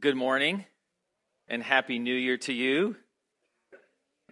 [0.00, 0.64] Good morning
[1.46, 2.96] and Happy New Year to you.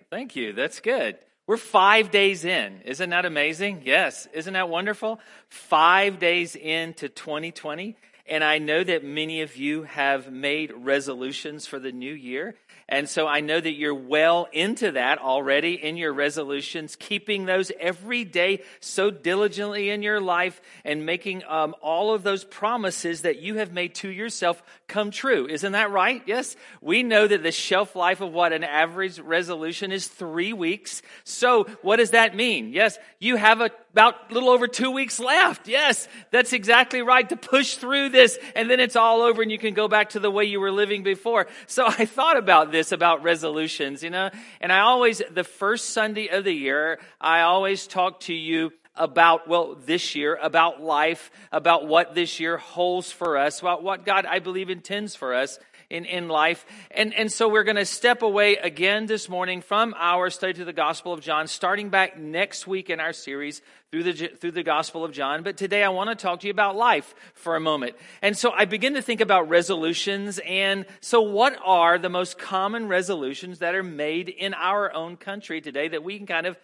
[0.08, 0.54] Thank you.
[0.54, 1.18] That's good.
[1.46, 2.80] We're five days in.
[2.86, 3.82] Isn't that amazing?
[3.84, 4.26] Yes.
[4.32, 5.20] Isn't that wonderful?
[5.50, 7.98] Five days into 2020.
[8.24, 12.54] And I know that many of you have made resolutions for the new year.
[12.86, 17.72] And so I know that you're well into that already in your resolutions, keeping those
[17.78, 23.40] every day so diligently in your life and making um, all of those promises that
[23.40, 25.46] you have made to yourself come true.
[25.46, 26.22] Isn't that right?
[26.26, 26.56] Yes.
[26.80, 31.02] We know that the shelf life of what an average resolution is three weeks.
[31.24, 32.72] So what does that mean?
[32.72, 35.68] Yes, you have a, about a little over two weeks left.
[35.68, 39.58] Yes, that's exactly right to push through this and then it's all over and you
[39.58, 41.46] can go back to the way you were living before.
[41.66, 44.30] So I thought about this this about resolutions, you know?
[44.60, 49.48] And I always, the first Sunday of the year, I always talk to you about,
[49.48, 54.26] well, this year, about life, about what this year holds for us, about what God,
[54.26, 55.58] I believe, intends for us
[55.90, 56.66] in, in life.
[56.90, 60.64] And, and so we're going to step away again this morning from our study to
[60.64, 64.62] the Gospel of John, starting back next week in our series through the, through the
[64.62, 65.42] Gospel of John.
[65.42, 67.96] But today I want to talk to you about life for a moment.
[68.20, 70.38] And so I begin to think about resolutions.
[70.40, 75.62] And so what are the most common resolutions that are made in our own country
[75.62, 76.58] today that we can kind of,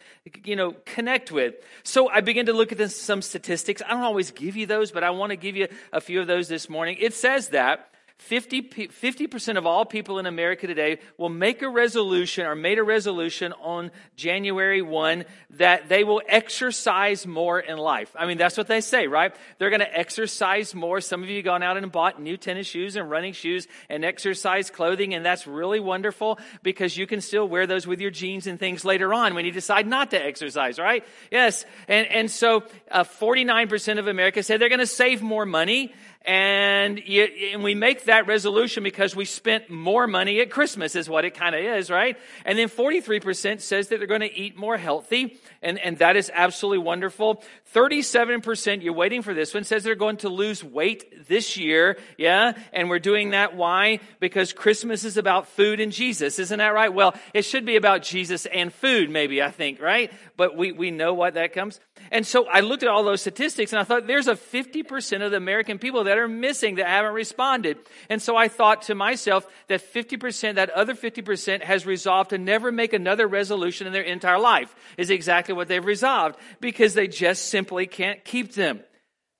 [0.45, 1.55] you know, connect with?
[1.83, 3.81] So I begin to look at this, some statistics.
[3.87, 6.27] I don't always give you those, but I want to give you a few of
[6.27, 6.99] those this morning.
[7.01, 12.47] It says that 50, percent of all people in America today will make a resolution
[12.47, 18.15] or made a resolution on January 1 that they will exercise more in life.
[18.19, 19.35] I mean, that's what they say, right?
[19.59, 21.01] They're going to exercise more.
[21.01, 24.71] Some of you gone out and bought new tennis shoes and running shoes and exercise
[24.71, 28.59] clothing, and that's really wonderful because you can still wear those with your jeans and
[28.59, 31.05] things later on when you decide not to exercise, right?
[31.31, 31.67] Yes.
[31.89, 35.93] And, and so uh, 49% of America say they're going to save more money
[36.25, 41.25] and, and we make that resolution because we spent more money at Christmas, is what
[41.25, 42.17] it kind of is, right?
[42.45, 46.31] And then 43% says that they're going to eat more healthy, and, and that is
[46.35, 47.43] absolutely wonderful.
[47.75, 52.53] 37%, you're waiting for this one, says they're going to lose weight this year, yeah?
[52.73, 53.57] And we're doing that.
[53.57, 53.99] Why?
[54.21, 56.95] Because Christmas is about food and Jesus, isn't that right?
[56.95, 60.13] Well, it should be about Jesus and food, maybe, I think, right?
[60.37, 61.81] But we, we know what that comes.
[62.13, 65.33] And so I looked at all those statistics and I thought there's a 50% of
[65.33, 67.79] the American people that are missing that haven't responded.
[68.09, 72.71] And so I thought to myself that 50%, that other 50% has resolved to never
[72.71, 77.49] make another resolution in their entire life is exactly what they've resolved because they just
[77.49, 78.81] simply can't keep them.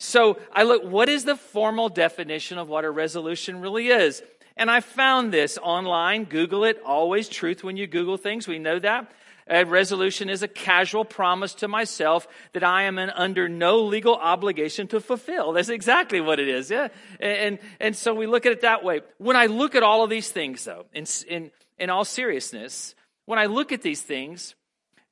[0.01, 4.23] So I look, what is the formal definition of what a resolution really is?
[4.57, 6.25] And I found this online.
[6.25, 6.81] Google it.
[6.85, 8.47] Always truth when you Google things.
[8.47, 9.11] We know that.
[9.47, 14.89] A resolution is a casual promise to myself that I am under no legal obligation
[14.89, 15.53] to fulfill.
[15.53, 16.71] That's exactly what it is.
[16.71, 16.89] Yeah.
[17.21, 19.03] And, and so we look at it that way.
[19.19, 22.95] When I look at all of these things though, in, in, in all seriousness,
[23.27, 24.55] when I look at these things,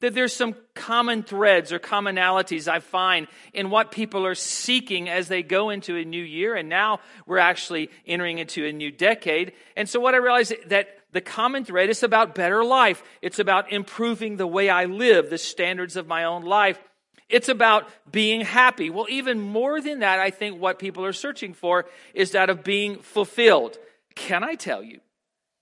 [0.03, 5.29] that there's some common threads or commonalities I find in what people are seeking as
[5.29, 6.57] they go into a new year.
[6.57, 9.53] And now we're actually entering into a new decade.
[9.77, 13.03] And so what I realize that the common thread is about better life.
[13.23, 16.81] It's about improving the way I live, the standards of my own life.
[17.29, 18.91] It's about being happy.
[18.91, 22.65] Well, even more than that, I think what people are searching for is that of
[22.65, 23.79] being fulfilled.
[24.17, 25.01] Can I tell you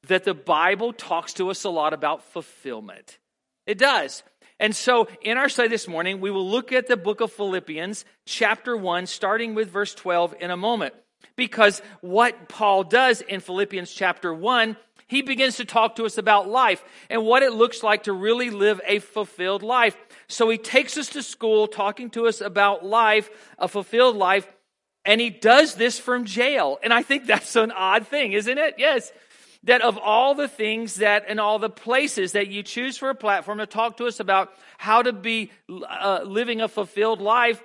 [0.07, 3.19] that the Bible talks to us a lot about fulfillment?
[3.67, 4.23] It does.
[4.61, 8.05] And so in our study this morning, we will look at the book of Philippians,
[8.27, 10.95] chapter 1, starting with verse 12 in a moment.
[11.35, 14.77] Because what Paul does in Philippians chapter 1
[15.11, 18.49] he begins to talk to us about life and what it looks like to really
[18.49, 19.97] live a fulfilled life.
[20.29, 23.29] So he takes us to school talking to us about life,
[23.59, 24.49] a fulfilled life,
[25.05, 26.79] and he does this from jail.
[26.85, 28.77] And I think that's an odd thing, isn't it?
[28.79, 29.11] Yes.
[29.65, 33.15] That of all the things that and all the places that you choose for a
[33.15, 37.63] platform to talk to us about how to be uh, living a fulfilled life,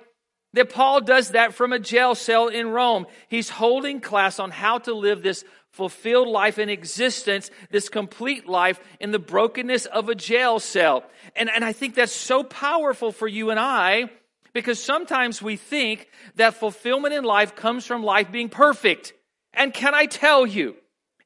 [0.52, 3.06] that Paul does that from a jail cell in Rome.
[3.28, 8.80] He's holding class on how to live this fulfilled life in existence, this complete life
[8.98, 11.04] in the brokenness of a jail cell.
[11.34, 14.10] And, and I think that's so powerful for you and I
[14.54, 19.12] because sometimes we think that fulfillment in life comes from life being perfect.
[19.52, 20.76] And can I tell you,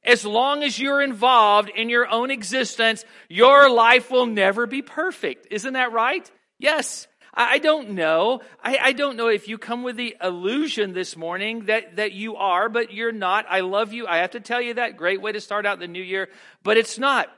[0.03, 5.47] as long as you're involved in your own existence, your life will never be perfect.
[5.51, 6.29] Isn't that right?
[6.59, 7.07] Yes.
[7.33, 8.41] I don't know.
[8.61, 12.35] I, I, don't know if you come with the illusion this morning that, that you
[12.35, 13.45] are, but you're not.
[13.47, 14.05] I love you.
[14.05, 14.97] I have to tell you that.
[14.97, 16.27] Great way to start out the new year,
[16.61, 17.29] but it's not.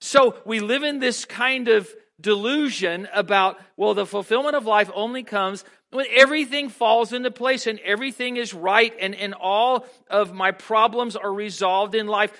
[0.00, 1.88] So we live in this kind of
[2.20, 7.78] delusion about, well, the fulfillment of life only comes when everything falls into place and
[7.80, 12.32] everything is right and, and all of my problems are resolved in life.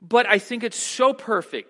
[0.00, 1.68] But I think it's so perfect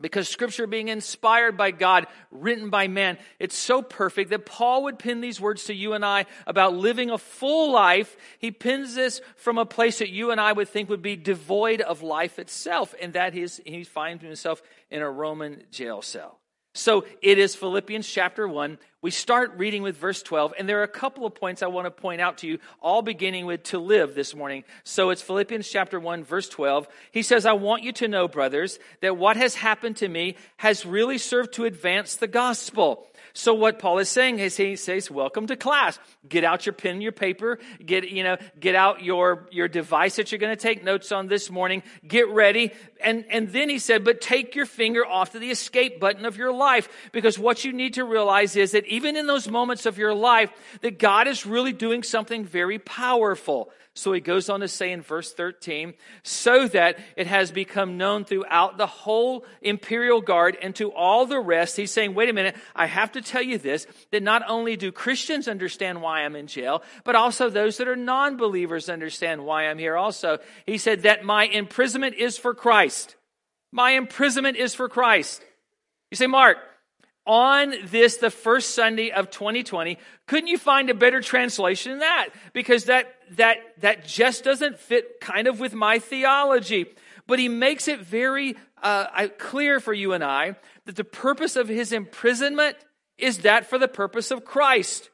[0.00, 4.98] because scripture being inspired by God, written by man, it's so perfect that Paul would
[4.98, 8.16] pin these words to you and I about living a full life.
[8.38, 11.80] He pins this from a place that you and I would think would be devoid
[11.80, 16.37] of life itself, and that is he finds himself in a Roman jail cell.
[16.78, 18.78] So it is Philippians chapter 1.
[19.02, 21.86] We start reading with verse 12, and there are a couple of points I want
[21.86, 24.62] to point out to you, all beginning with to live this morning.
[24.84, 26.88] So it's Philippians chapter 1, verse 12.
[27.10, 30.86] He says, I want you to know, brothers, that what has happened to me has
[30.86, 33.08] really served to advance the gospel
[33.38, 35.96] so what Paul is saying is he says, welcome to class.
[36.28, 40.32] Get out your pen, your paper, get, you know, get out your, your device that
[40.32, 41.84] you're going to take notes on this morning.
[42.04, 42.72] Get ready.
[43.00, 46.36] And, and then he said, but take your finger off to the escape button of
[46.36, 49.98] your life because what you need to realize is that even in those moments of
[49.98, 50.50] your life,
[50.80, 53.70] that God is really doing something very powerful.
[53.98, 55.92] So he goes on to say in verse 13,
[56.22, 61.40] so that it has become known throughout the whole imperial guard and to all the
[61.40, 61.76] rest.
[61.76, 64.92] He's saying, wait a minute, I have to tell you this, that not only do
[64.92, 69.66] Christians understand why I'm in jail, but also those that are non believers understand why
[69.66, 70.38] I'm here also.
[70.64, 73.16] He said that my imprisonment is for Christ.
[73.72, 75.42] My imprisonment is for Christ.
[76.12, 76.58] You say, Mark,
[77.28, 82.30] on this, the first Sunday of 2020, couldn't you find a better translation than that?
[82.54, 86.86] Because that, that, that just doesn't fit kind of with my theology.
[87.26, 91.68] But he makes it very uh, clear for you and I that the purpose of
[91.68, 92.76] his imprisonment
[93.18, 95.10] is that for the purpose of Christ.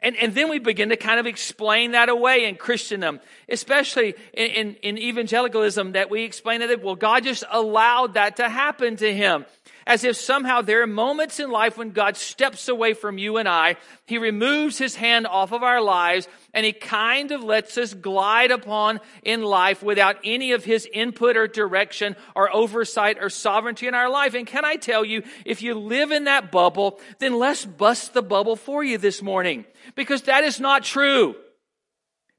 [0.00, 4.46] And, and then we begin to kind of explain that away in Christendom, especially in,
[4.50, 9.12] in, in evangelicalism, that we explain that, well, God just allowed that to happen to
[9.12, 9.44] him
[9.88, 13.48] as if somehow there are moments in life when God steps away from you and
[13.48, 13.76] I.
[14.04, 18.50] He removes his hand off of our lives and he kind of lets us glide
[18.50, 23.94] upon in life without any of his input or direction or oversight or sovereignty in
[23.94, 24.34] our life.
[24.34, 28.22] And can I tell you, if you live in that bubble, then let's bust the
[28.22, 29.64] bubble for you this morning
[29.94, 31.34] because that is not true.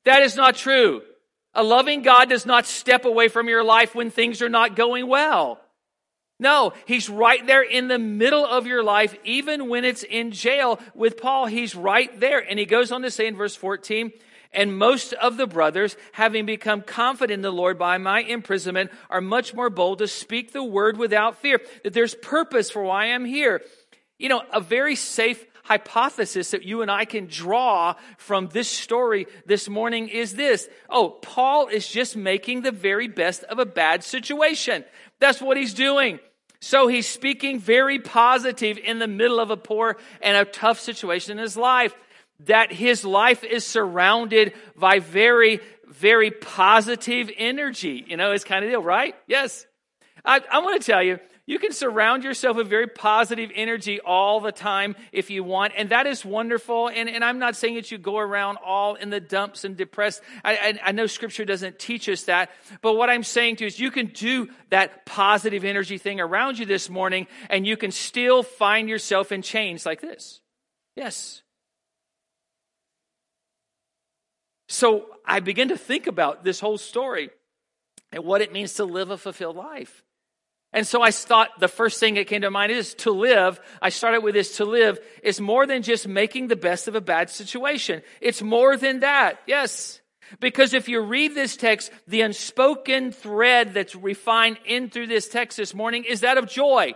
[0.06, 1.02] That is not true.
[1.56, 5.08] A loving God does not step away from your life when things are not going
[5.08, 5.60] well.
[6.40, 10.80] No, he's right there in the middle of your life, even when it's in jail
[10.96, 11.48] with Paul.
[11.48, 12.40] He's right there.
[12.40, 14.14] And he goes on to say in verse 14,
[14.54, 19.22] and most of the brothers, having become confident in the Lord by my imprisonment, are
[19.22, 21.60] much more bold to speak the word without fear.
[21.84, 23.62] That there's purpose for why I'm here.
[24.18, 29.28] You know, a very safe hypothesis that you and I can draw from this story
[29.46, 30.68] this morning is this.
[30.90, 34.84] Oh, Paul is just making the very best of a bad situation.
[35.20, 36.20] That's what he's doing.
[36.62, 41.34] So he's speaking very positive in the middle of a poor and a tough situation
[41.34, 41.94] in his life.
[42.46, 48.06] That his life is surrounded by very, very positive energy.
[48.08, 49.16] You know, it's kind of deal, right?
[49.28, 49.66] Yes.
[50.24, 51.20] I, I want to tell you,
[51.50, 55.90] you can surround yourself with very positive energy all the time if you want, and
[55.90, 56.90] that is wonderful.
[56.90, 60.22] And, and I'm not saying that you go around all in the dumps and depressed.
[60.46, 62.52] I, I, I know Scripture doesn't teach us that,
[62.84, 66.60] but what I'm saying to you is you can do that positive energy thing around
[66.60, 70.42] you this morning, and you can still find yourself in chains like this.
[70.96, 71.42] Yes.
[74.68, 77.32] So I begin to think about this whole story
[78.12, 80.04] and what it means to live a fulfilled life.
[80.72, 83.60] And so I thought the first thing that came to mind is to live.
[83.82, 87.02] I started with this to live is more than just making the best of a
[87.02, 88.04] bad situation.
[88.22, 89.40] It's more than that.
[89.48, 90.00] Yes.
[90.40, 95.58] Because if you read this text, the unspoken thread that's refined in through this text
[95.58, 96.94] this morning is that of joy.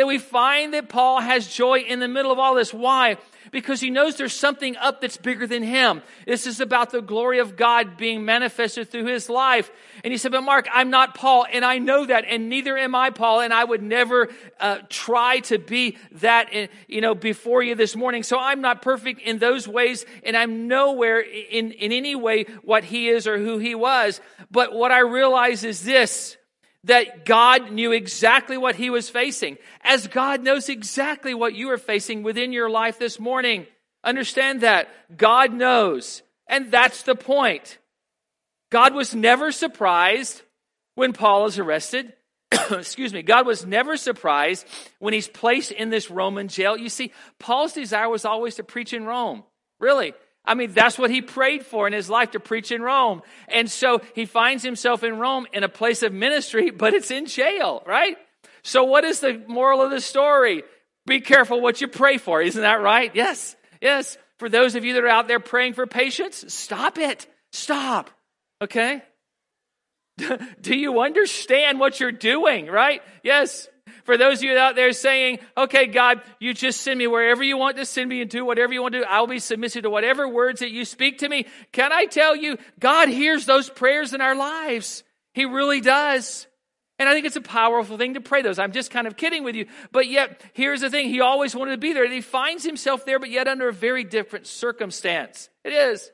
[0.00, 2.72] That we find that Paul has joy in the middle of all this.
[2.72, 3.18] Why?
[3.50, 6.02] because he knows there's something up that's bigger than him.
[6.26, 9.70] This is about the glory of God being manifested through his life.
[10.04, 12.94] And he said, But Mark, I'm not Paul, and I know that, and neither am
[12.94, 14.28] I Paul, and I would never
[14.58, 16.50] uh, try to be that,
[16.88, 18.22] you know, before you this morning.
[18.22, 22.84] So I'm not perfect in those ways, and I'm nowhere in, in any way what
[22.84, 24.20] he is or who he was.
[24.50, 26.36] But what I realize is this
[26.84, 31.78] that God knew exactly what he was facing, as God knows exactly what you are
[31.78, 33.66] facing within your life this morning.
[34.02, 34.88] Understand that.
[35.16, 36.22] God knows.
[36.48, 37.78] And that's the point.
[38.70, 40.42] God was never surprised
[40.94, 42.12] when Paul is arrested.
[42.70, 43.22] Excuse me.
[43.22, 44.66] God was never surprised
[44.98, 46.76] when he's placed in this Roman jail.
[46.76, 49.44] You see, Paul's desire was always to preach in Rome.
[49.78, 50.14] Really.
[50.50, 53.22] I mean, that's what he prayed for in his life to preach in Rome.
[53.46, 57.26] And so he finds himself in Rome in a place of ministry, but it's in
[57.26, 58.16] jail, right?
[58.64, 60.64] So what is the moral of the story?
[61.06, 62.42] Be careful what you pray for.
[62.42, 63.14] Isn't that right?
[63.14, 63.54] Yes.
[63.80, 64.18] Yes.
[64.38, 67.28] For those of you that are out there praying for patience, stop it.
[67.52, 68.10] Stop.
[68.60, 69.02] Okay?
[70.60, 73.02] Do you understand what you're doing, right?
[73.22, 73.68] Yes.
[74.04, 77.56] For those of you out there saying, okay, God, you just send me wherever you
[77.56, 79.06] want to send me and do whatever you want to do.
[79.08, 81.46] I'll be submissive to whatever words that you speak to me.
[81.72, 85.04] Can I tell you, God hears those prayers in our lives.
[85.34, 86.46] He really does.
[86.98, 88.58] And I think it's a powerful thing to pray those.
[88.58, 89.66] I'm just kind of kidding with you.
[89.90, 91.08] But yet, here's the thing.
[91.08, 92.04] He always wanted to be there.
[92.04, 95.48] And he finds himself there, but yet under a very different circumstance.
[95.64, 96.10] It is.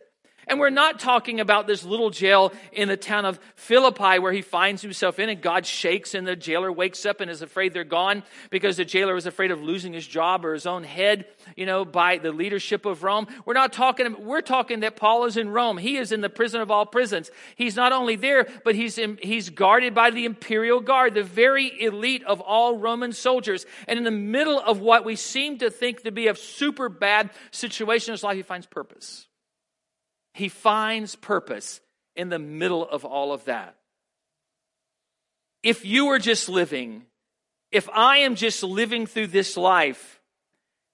[0.49, 4.43] And we're not talking about this little jail in the town of Philippi where he
[4.43, 7.83] finds himself in and God shakes and the jailer wakes up and is afraid they're
[7.83, 11.27] gone because the jailer was afraid of losing his job or his own head,
[11.57, 13.27] you know, by the leadership of Rome.
[13.45, 15.79] We're not talking, we're talking that Paul is in Rome.
[15.79, 17.29] He is in the prison of all prisons.
[17.57, 21.73] He's not only there, but he's, in, he's guarded by the imperial guard, the very
[21.83, 23.67] elite of all Roman soldiers.
[23.89, 27.31] And in the middle of what we seem to think to be a super bad
[27.51, 29.27] situation in his life, he finds purpose.
[30.37, 31.81] He finds purpose
[32.15, 33.75] in the middle of all of that.
[35.63, 37.05] If you are just living,
[37.73, 40.21] if I am just living through this life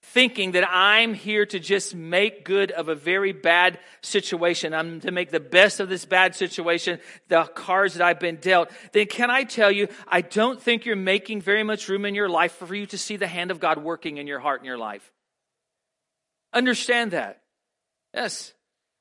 [0.01, 5.11] thinking that I'm here to just make good of a very bad situation, I'm to
[5.11, 9.29] make the best of this bad situation, the cards that I've been dealt, then can
[9.29, 12.73] I tell you, I don't think you're making very much room in your life for
[12.73, 15.11] you to see the hand of God working in your heart and your life.
[16.53, 17.41] Understand that.
[18.13, 18.53] Yes.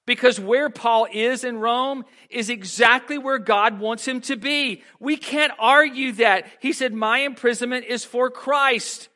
[0.07, 4.83] Because where Paul is in Rome is exactly where God wants him to be.
[4.99, 6.47] We can't argue that.
[6.61, 9.09] He said, My imprisonment is for Christ.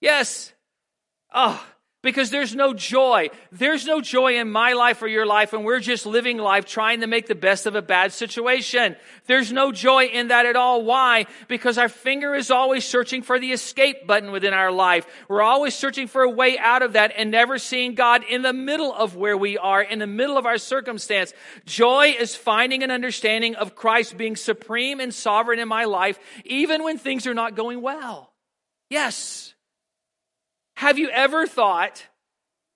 [0.00, 0.52] Yes.
[1.32, 1.64] Oh,
[2.02, 3.30] because there's no joy.
[3.50, 7.00] There's no joy in my life or your life, when we're just living life trying
[7.00, 8.96] to make the best of a bad situation.
[9.26, 10.84] There's no joy in that at all.
[10.84, 11.26] Why?
[11.48, 15.06] Because our finger is always searching for the escape button within our life.
[15.28, 18.52] We're always searching for a way out of that and never seeing God in the
[18.52, 21.32] middle of where we are, in the middle of our circumstance.
[21.64, 26.82] Joy is finding an understanding of Christ being supreme and sovereign in my life, even
[26.82, 28.32] when things are not going well.
[28.90, 29.51] Yes.
[30.76, 32.06] Have you ever thought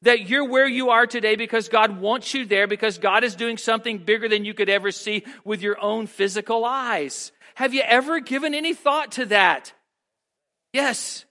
[0.03, 3.57] that you're where you are today because God wants you there, because God is doing
[3.57, 7.33] something bigger than you could ever see with your own physical eyes?
[7.55, 9.73] Have you ever given any thought to that?
[10.73, 11.25] Yes.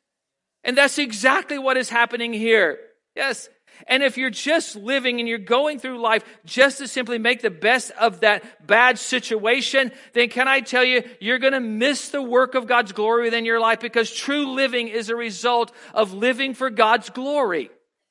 [0.64, 2.80] And that's exactly what is happening here.
[3.16, 3.48] Yes.
[3.88, 7.50] And if you're just living and you're going through life just to simply make the
[7.50, 12.22] best of that bad situation, then can I tell you, you're going to miss the
[12.22, 16.54] work of God's glory within your life because true living is a result of living
[16.54, 17.70] for God's glory.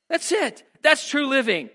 [0.09, 0.62] That's it.
[0.83, 1.71] That's true living.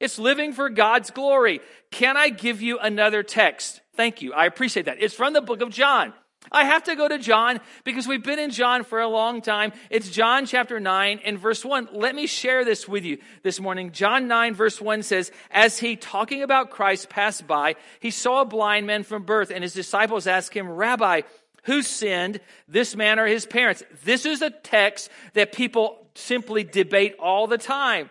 [0.00, 1.60] It's living for God's glory.
[1.90, 3.80] Can I give you another text?
[3.96, 4.32] Thank you.
[4.32, 5.00] I appreciate that.
[5.00, 6.12] It's from the book of John.
[6.52, 9.72] I have to go to John because we've been in John for a long time.
[9.90, 11.88] It's John chapter 9 and verse 1.
[11.92, 13.92] Let me share this with you this morning.
[13.92, 18.46] John 9 verse 1 says, As he talking about Christ passed by, he saw a
[18.46, 21.22] blind man from birth and his disciples asked him, Rabbi,
[21.64, 23.82] who sinned, this man or his parents?
[24.04, 28.10] This is a text that people simply debate all the time.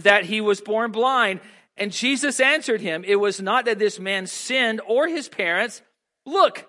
[0.00, 1.40] That he was born blind.
[1.76, 5.82] And Jesus answered him, It was not that this man sinned or his parents.
[6.24, 6.67] Look,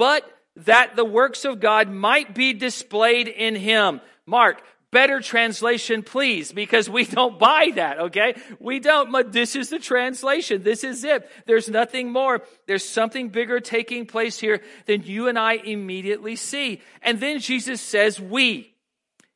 [0.00, 0.24] but
[0.56, 4.00] that the works of God might be displayed in him.
[4.24, 8.34] Mark, better translation, please, because we don't buy that, okay?
[8.58, 10.62] We don't, but this is the translation.
[10.62, 11.30] This is it.
[11.44, 12.40] There's nothing more.
[12.66, 16.80] There's something bigger taking place here than you and I immediately see.
[17.02, 18.72] And then Jesus says, we.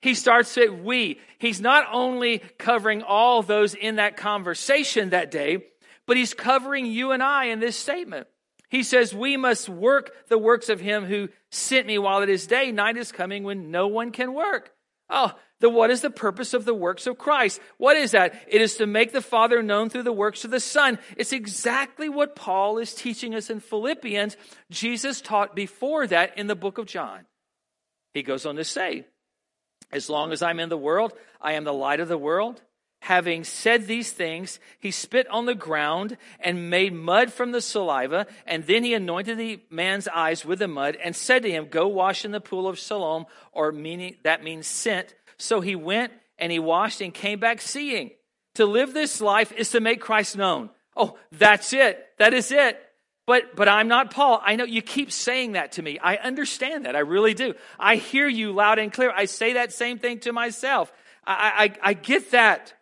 [0.00, 1.20] He starts at we.
[1.38, 5.58] He's not only covering all those in that conversation that day,
[6.06, 8.28] but he's covering you and I in this statement.
[8.74, 12.48] He says, We must work the works of him who sent me while it is
[12.48, 12.72] day.
[12.72, 14.72] Night is coming when no one can work.
[15.08, 17.60] Oh, the, what is the purpose of the works of Christ?
[17.78, 18.34] What is that?
[18.48, 20.98] It is to make the Father known through the works of the Son.
[21.16, 24.36] It's exactly what Paul is teaching us in Philippians.
[24.72, 27.26] Jesus taught before that in the book of John.
[28.12, 29.06] He goes on to say,
[29.92, 32.60] As long as I'm in the world, I am the light of the world.
[33.04, 38.26] Having said these things, he spit on the ground and made mud from the saliva,
[38.46, 41.86] and then he anointed the man's eyes with the mud and said to him, Go
[41.86, 45.14] wash in the pool of Siloam, or meaning that means sent.
[45.36, 48.12] So he went and he washed and came back seeing.
[48.54, 50.70] To live this life is to make Christ known.
[50.96, 52.02] Oh, that's it.
[52.16, 52.80] That is it.
[53.26, 54.40] But, but I'm not Paul.
[54.42, 55.98] I know you keep saying that to me.
[55.98, 56.96] I understand that.
[56.96, 57.52] I really do.
[57.78, 59.12] I hear you loud and clear.
[59.14, 60.90] I say that same thing to myself.
[61.26, 62.72] I, I, I get that.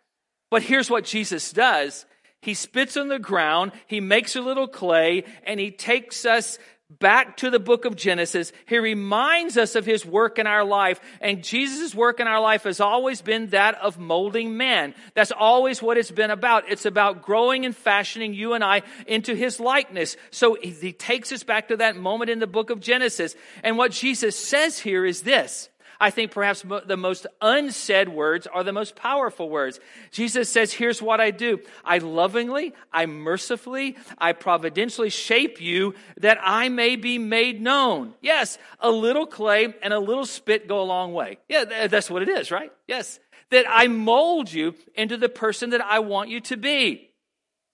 [0.53, 2.05] But here's what Jesus does.
[2.39, 6.59] He spits on the ground, he makes a little clay, and he takes us
[6.99, 8.51] back to the book of Genesis.
[8.67, 10.99] He reminds us of his work in our life.
[11.21, 14.93] And Jesus' work in our life has always been that of molding man.
[15.15, 16.69] That's always what it's been about.
[16.69, 20.17] It's about growing and fashioning you and I into his likeness.
[20.29, 23.35] So he takes us back to that moment in the book of Genesis.
[23.63, 25.69] And what Jesus says here is this.
[26.03, 29.79] I think perhaps the most unsaid words are the most powerful words.
[30.11, 36.39] Jesus says, Here's what I do I lovingly, I mercifully, I providentially shape you that
[36.43, 38.15] I may be made known.
[38.19, 41.37] Yes, a little clay and a little spit go a long way.
[41.47, 42.73] Yeah, that's what it is, right?
[42.85, 43.21] Yes.
[43.51, 47.11] That I mold you into the person that I want you to be.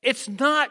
[0.04, 0.70] It's not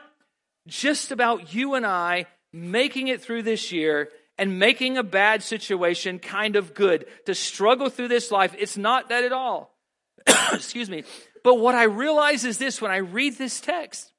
[0.68, 6.18] just about you and I making it through this year and making a bad situation
[6.18, 7.06] kind of good.
[7.26, 9.76] To struggle through this life, it's not that at all.
[10.52, 11.04] Excuse me.
[11.42, 14.12] But what I realize is this when I read this text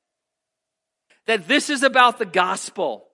[1.25, 3.08] that this is about the gospel.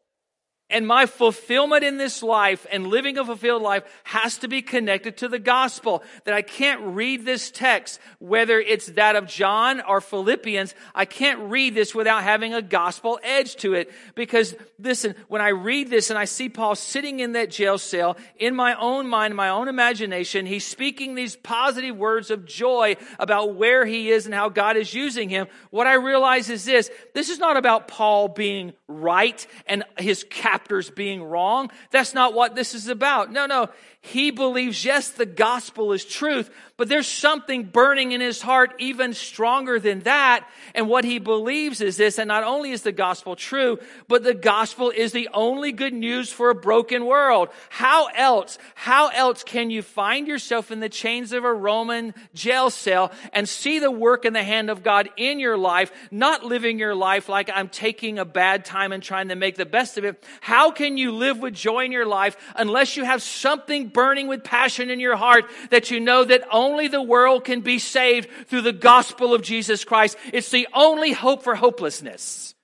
[0.68, 5.18] And my fulfillment in this life and living a fulfilled life has to be connected
[5.18, 6.02] to the gospel.
[6.24, 11.52] That I can't read this text, whether it's that of John or Philippians, I can't
[11.52, 13.94] read this without having a gospel edge to it.
[14.16, 18.18] Because listen, when I read this and I see Paul sitting in that jail cell,
[18.38, 23.54] in my own mind, my own imagination, he's speaking these positive words of joy about
[23.54, 25.46] where he is and how God is using him.
[25.70, 30.24] What I realize is this, this is not about Paul being right and his
[30.56, 31.70] captors being wrong.
[31.92, 33.30] That's not what this is about.
[33.30, 33.68] No, no.
[34.12, 39.14] He believes, yes, the gospel is truth, but there's something burning in his heart even
[39.14, 40.48] stronger than that.
[40.76, 44.34] And what he believes is this, and not only is the gospel true, but the
[44.34, 47.50] gospel is the only good news for a broken world.
[47.70, 52.70] How else, how else can you find yourself in the chains of a Roman jail
[52.70, 56.78] cell and see the work in the hand of God in your life, not living
[56.78, 60.06] your life like I'm taking a bad time and trying to make the best of
[60.06, 60.24] it?
[60.42, 64.44] How can you live with joy in your life unless you have something burning with
[64.44, 68.62] passion in your heart that you know that only the world can be saved through
[68.62, 70.18] the gospel of Jesus Christ.
[70.34, 72.55] It's the only hope for hopelessness.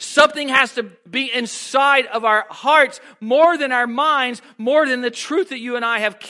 [0.00, 5.10] Something has to be inside of our hearts more than our minds, more than the
[5.10, 6.20] truth that you and I have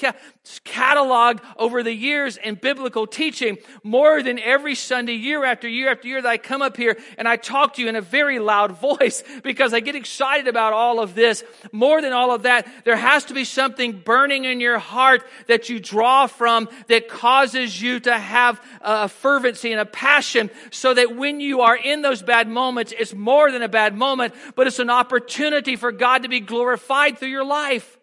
[0.64, 6.08] cataloged over the years in biblical teaching more than every Sunday, year after year after
[6.08, 8.72] year, that I come up here and I talk to you in a very loud
[8.80, 11.44] voice because I get excited about all of this.
[11.70, 15.68] More than all of that, there has to be something burning in your heart that
[15.68, 21.16] you draw from that causes you to have a fervency and a passion so that
[21.16, 24.78] when you are in those bad moments, it's more than a bad moment, but it's
[24.78, 27.98] an opportunity for God to be glorified through your life.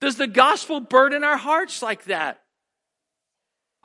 [0.00, 2.43] Does the gospel burden our hearts like that?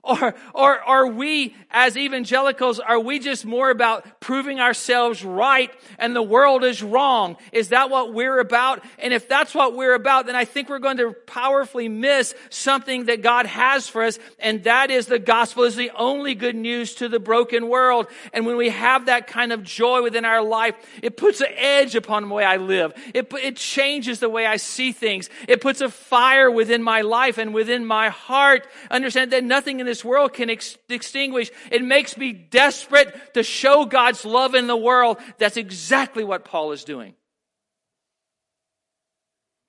[0.03, 6.15] Or, or are we, as evangelicals, are we just more about proving ourselves right and
[6.15, 7.35] the world is wrong?
[7.51, 8.83] Is that what we're about?
[8.97, 13.05] And if that's what we're about, then I think we're going to powerfully miss something
[13.05, 14.19] that God has for us.
[14.39, 18.07] And that is the gospel is the only good news to the broken world.
[18.33, 21.95] And when we have that kind of joy within our life, it puts an edge
[21.95, 22.93] upon the way I live.
[23.13, 25.29] It, it changes the way I see things.
[25.47, 28.65] It puts a fire within my life and within my heart.
[28.89, 31.49] Understand that nothing in this world can ex- extinguish.
[31.71, 35.17] It makes me desperate to show God's love in the world.
[35.39, 37.15] That's exactly what Paul is doing.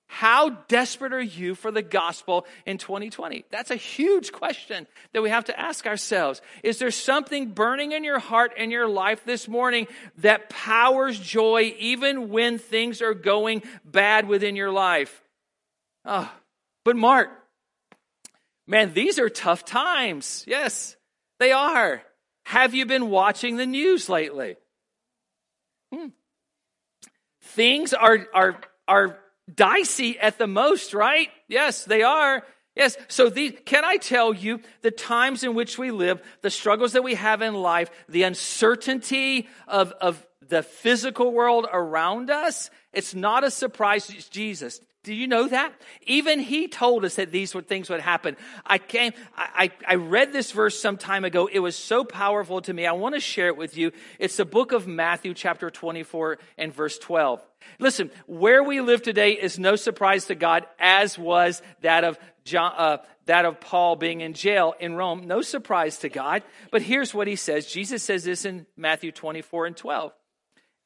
[0.09, 3.47] How desperate are you for the gospel in 2020?
[3.51, 6.43] That's a huge question that we have to ask ourselves.
[6.63, 9.87] Is there something burning in your heart and your life this morning
[10.19, 15.23] that powers joy even when things are going bad within your life?
[16.05, 16.31] Oh,
[16.85, 17.31] but Mark,
[18.71, 20.45] Man, these are tough times.
[20.47, 20.97] Yes,
[21.41, 22.03] they are.
[22.45, 24.55] Have you been watching the news lately?
[25.93, 26.11] Hmm.
[27.43, 29.19] Things are, are, are
[29.53, 31.31] dicey at the most, right?
[31.49, 32.45] Yes, they are.
[32.77, 32.97] Yes.
[33.09, 37.03] So these, can I tell you the times in which we live, the struggles that
[37.03, 42.71] we have in life, the uncertainty of, of the physical world around us?
[42.93, 44.81] It's not a surprise to Jesus.
[45.03, 45.73] Do you know that?
[46.07, 48.37] Even he told us that these things would happen.
[48.67, 51.49] I came, I, I read this verse some time ago.
[51.51, 52.87] It was so powerful to me.
[52.87, 53.93] I want to share it with you.
[54.19, 57.41] It's the book of Matthew, chapter 24 and verse 12.
[57.79, 62.73] Listen, where we live today is no surprise to God, as was that of John,
[62.77, 65.27] uh, that of Paul being in jail in Rome.
[65.27, 66.43] No surprise to God.
[66.71, 67.67] But here's what he says.
[67.67, 70.13] Jesus says this in Matthew 24 and 12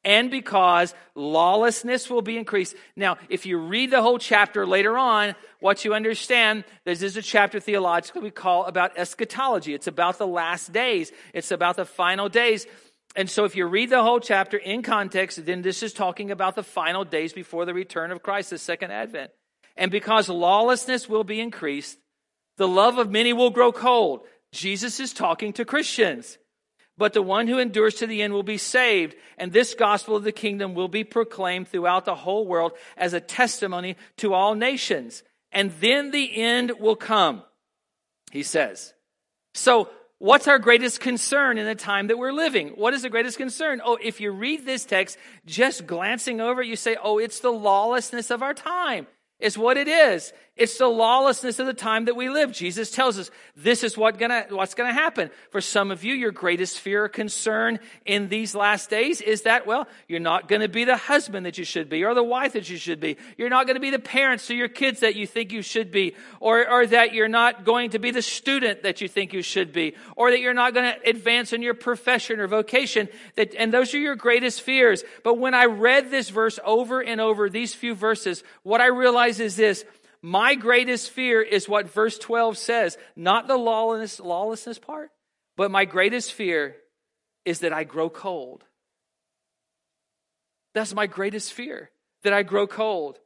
[0.05, 2.75] and because lawlessness will be increased.
[2.95, 7.21] Now, if you read the whole chapter later on, what you understand, this is a
[7.21, 9.73] chapter theologically we call about eschatology.
[9.73, 11.11] It's about the last days.
[11.33, 12.67] It's about the final days.
[13.15, 16.55] And so, if you read the whole chapter in context, then this is talking about
[16.55, 19.31] the final days before the return of Christ, the second advent.
[19.77, 21.97] And because lawlessness will be increased,
[22.57, 24.21] the love of many will grow cold.
[24.51, 26.37] Jesus is talking to Christians.
[26.97, 30.23] But the one who endures to the end will be saved, and this gospel of
[30.23, 35.23] the kingdom will be proclaimed throughout the whole world as a testimony to all nations.
[35.51, 37.43] And then the end will come,
[38.31, 38.93] he says.
[39.53, 42.69] So, what's our greatest concern in the time that we're living?
[42.69, 43.81] What is the greatest concern?
[43.83, 47.51] Oh, if you read this text, just glancing over it, you say, oh, it's the
[47.51, 49.07] lawlessness of our time.
[49.39, 50.31] It's what it is.
[50.57, 52.53] It's the lawlessness of the time that we live.
[52.53, 55.29] Jesus tells us this is what gonna, what's going to happen.
[55.49, 59.67] For some of you, your greatest fear or concern in these last days is that,
[59.67, 62.53] well, you're not going to be the husband that you should be or the wife
[62.53, 63.17] that you should be.
[63.37, 65.91] You're not going to be the parents to your kids that you think you should
[65.91, 69.41] be or, or that you're not going to be the student that you think you
[69.41, 73.09] should be or that you're not going to advance in your profession or vocation.
[73.35, 75.03] That, and those are your greatest fears.
[75.21, 79.41] But when I read this verse over and over, these few verses, what I realize
[79.41, 79.83] is this
[80.21, 85.11] my greatest fear is what verse 12 says, not the lawlessness, lawlessness part,
[85.55, 86.75] but my greatest fear
[87.45, 88.63] is that I grow cold.
[90.73, 91.89] That's my greatest fear,
[92.23, 93.19] that I grow cold,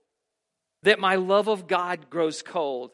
[0.84, 2.91] that my love of God grows cold,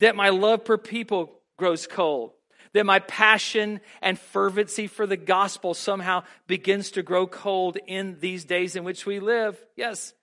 [0.00, 2.32] that my love for people grows cold,
[2.74, 8.44] that my passion and fervency for the gospel somehow begins to grow cold in these
[8.44, 9.62] days in which we live.
[9.76, 10.14] Yes.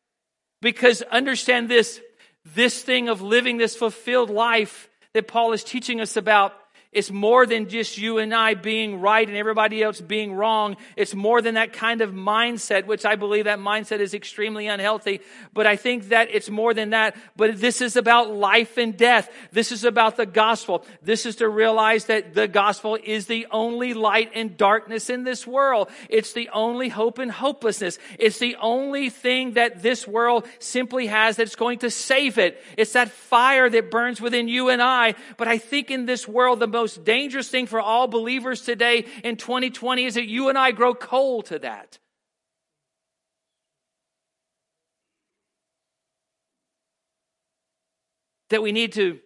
[0.62, 2.02] Because understand this
[2.56, 6.54] this thing of living this fulfilled life that Paul is teaching us about
[6.92, 10.76] it's more than just you and I being right and everybody else being wrong.
[10.96, 15.22] It's more than that kind of mindset, which I believe that mindset is extremely unhealthy.
[15.54, 17.16] But I think that it's more than that.
[17.36, 19.30] But this is about life and death.
[19.52, 20.84] This is about the gospel.
[21.04, 25.46] This is to realize that the gospel is the only light in darkness in this
[25.46, 25.92] world.
[26.10, 28.00] It's the only hope in hopelessness.
[28.18, 32.64] It's the only thing that this world simply has that's going to save it.
[32.78, 35.14] It's that fire that burns within you and I.
[35.38, 39.36] But I think in this world, the most dangerous thing for all believers today in
[39.36, 42.00] 2020 is that you and I grow cold to that.
[48.50, 49.20] That we need to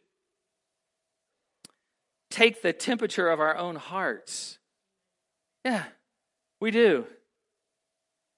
[2.31, 4.57] take the temperature of our own hearts.
[5.63, 5.83] Yeah,
[6.59, 7.05] we do.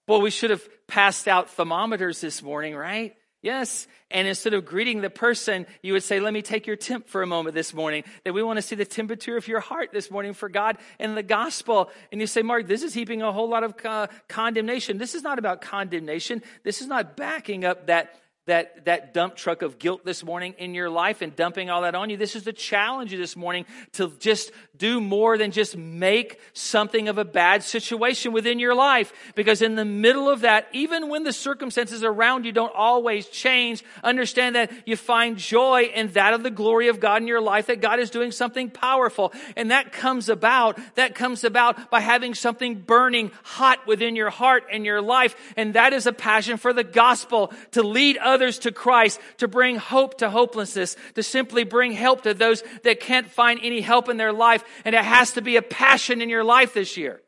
[0.08, 3.16] Well, we should have passed out thermometers this morning, right?
[3.46, 3.86] Yes.
[4.10, 7.22] And instead of greeting the person, you would say, Let me take your temp for
[7.22, 8.04] a moment this morning.
[8.24, 11.16] That we want to see the temperature of your heart this morning for God and
[11.16, 11.92] the gospel.
[12.12, 14.98] And you say, Mark, this is heaping a whole lot of uh, condemnation.
[14.98, 16.42] This is not about condemnation.
[16.64, 20.76] This is not backing up that that, that dump truck of guilt this morning in
[20.76, 22.18] your life and dumping all that on you.
[22.18, 27.08] This is the challenge you this morning to just do more than just make something
[27.08, 29.12] of a bad situation within your life.
[29.34, 33.84] Because in the middle of that, even when the circumstances around you don't always change,
[34.04, 37.66] understand that you find joy in that of the glory of God in your life,
[37.68, 39.34] that God is doing something powerful.
[39.56, 44.66] And that comes about, that comes about by having something burning hot within your heart
[44.72, 45.36] and your life.
[45.58, 49.48] And that is a passion for the gospel to lead others others to Christ, to
[49.48, 54.10] bring hope to hopelessness, to simply bring help to those that can't find any help
[54.10, 54.64] in their life.
[54.84, 57.22] And it has to be a passion in your life this year.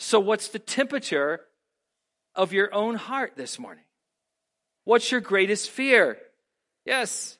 [0.00, 1.40] So, what's the temperature
[2.34, 3.84] of your own heart this morning?
[4.84, 6.18] What's your greatest fear?
[6.84, 7.36] Yes.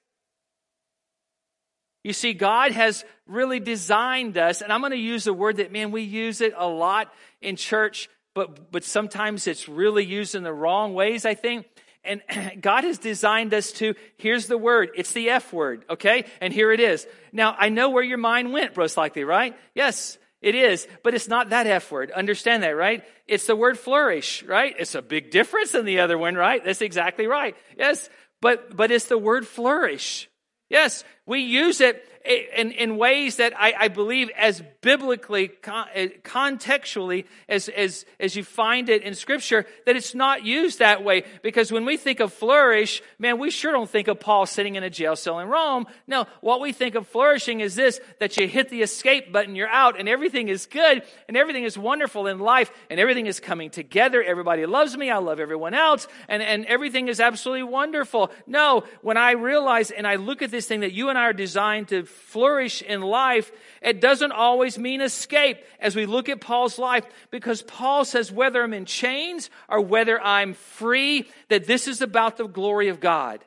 [2.04, 5.72] You see, God has really designed us, and I'm going to use a word that,
[5.72, 10.42] man, we use it a lot in church but, but sometimes it's really used in
[10.42, 11.66] the wrong ways, I think.
[12.04, 12.22] And
[12.60, 16.24] God has designed us to, here's the word, it's the F word, okay?
[16.40, 17.06] And here it is.
[17.32, 19.56] Now, I know where your mind went, most likely, right?
[19.74, 22.10] Yes, it is, but it's not that F word.
[22.10, 23.04] Understand that, right?
[23.26, 24.74] It's the word flourish, right?
[24.78, 26.64] It's a big difference than the other one, right?
[26.64, 27.56] That's exactly right.
[27.76, 28.08] Yes,
[28.40, 30.28] but, but it's the word flourish.
[30.70, 35.50] Yes, we use it in, in ways that I, I believe as biblically,
[35.94, 41.04] eh, contextually, as, as, as you find it in scripture, that it's not used that
[41.04, 41.24] way.
[41.42, 44.82] Because when we think of flourish, man, we sure don't think of Paul sitting in
[44.82, 45.86] a jail cell in Rome.
[46.06, 49.68] No, what we think of flourishing is this, that you hit the escape button, you're
[49.68, 53.70] out, and everything is good, and everything is wonderful in life, and everything is coming
[53.70, 54.22] together.
[54.22, 58.30] Everybody loves me, I love everyone else, and, and everything is absolutely wonderful.
[58.46, 61.32] No, when I realize and I look at this thing that you and I are
[61.32, 63.50] designed to flourish in life,
[63.80, 68.62] it doesn't always mean escape as we look at Paul's life because Paul says whether
[68.62, 73.44] I'm in chains or whether I'm free, that this is about the glory of God.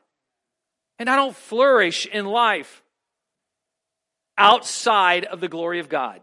[0.97, 2.81] And I don't flourish in life
[4.37, 6.21] outside of the glory of God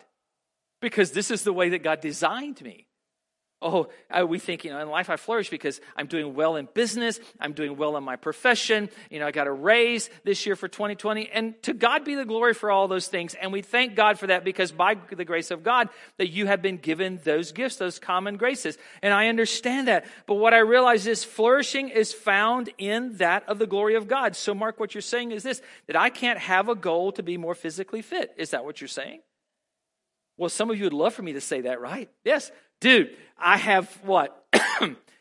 [0.80, 2.87] because this is the way that God designed me.
[3.60, 3.88] Oh,
[4.28, 7.18] we think, you know, in life I flourish because I'm doing well in business.
[7.40, 8.88] I'm doing well in my profession.
[9.10, 11.28] You know, I got a raise this year for 2020.
[11.30, 13.34] And to God be the glory for all those things.
[13.34, 16.62] And we thank God for that because by the grace of God that you have
[16.62, 18.78] been given those gifts, those common graces.
[19.02, 20.06] And I understand that.
[20.26, 24.36] But what I realize is flourishing is found in that of the glory of God.
[24.36, 27.36] So Mark, what you're saying is this, that I can't have a goal to be
[27.36, 28.32] more physically fit.
[28.36, 29.22] Is that what you're saying?
[30.36, 32.08] Well, some of you would love for me to say that, right?
[32.24, 32.52] Yes.
[32.80, 34.46] Dude, I have what?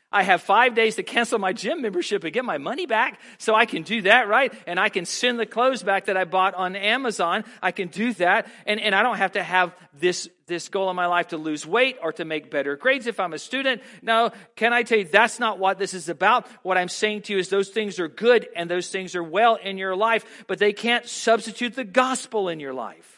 [0.10, 3.20] I have five days to cancel my gym membership and get my money back.
[3.40, 4.54] So I can do that, right?
[4.66, 7.44] And I can send the clothes back that I bought on Amazon.
[7.62, 8.48] I can do that.
[8.66, 11.66] And, and I don't have to have this, this goal in my life to lose
[11.66, 13.82] weight or to make better grades if I'm a student.
[14.02, 16.48] No, can I tell you that's not what this is about?
[16.64, 19.56] What I'm saying to you is those things are good and those things are well
[19.56, 23.17] in your life, but they can't substitute the gospel in your life.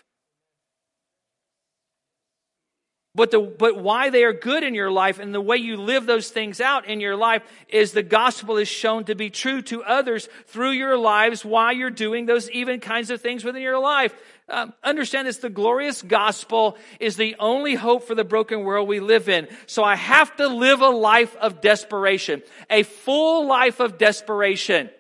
[3.16, 6.06] But, the, but why they are good in your life and the way you live
[6.06, 9.84] those things out in your life is the gospel is shown to be true to
[9.84, 14.14] others through your lives while you're doing those even kinds of things within your life.
[14.48, 19.00] Um, understand this the glorious gospel is the only hope for the broken world we
[19.00, 19.48] live in.
[19.66, 24.92] So I have to live a life of desperation, a full life of desperation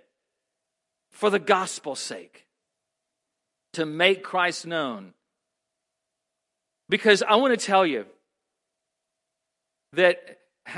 [1.12, 2.48] for the gospel's sake,
[3.74, 5.13] to make Christ known
[6.89, 8.06] because I want to tell you
[9.93, 10.17] that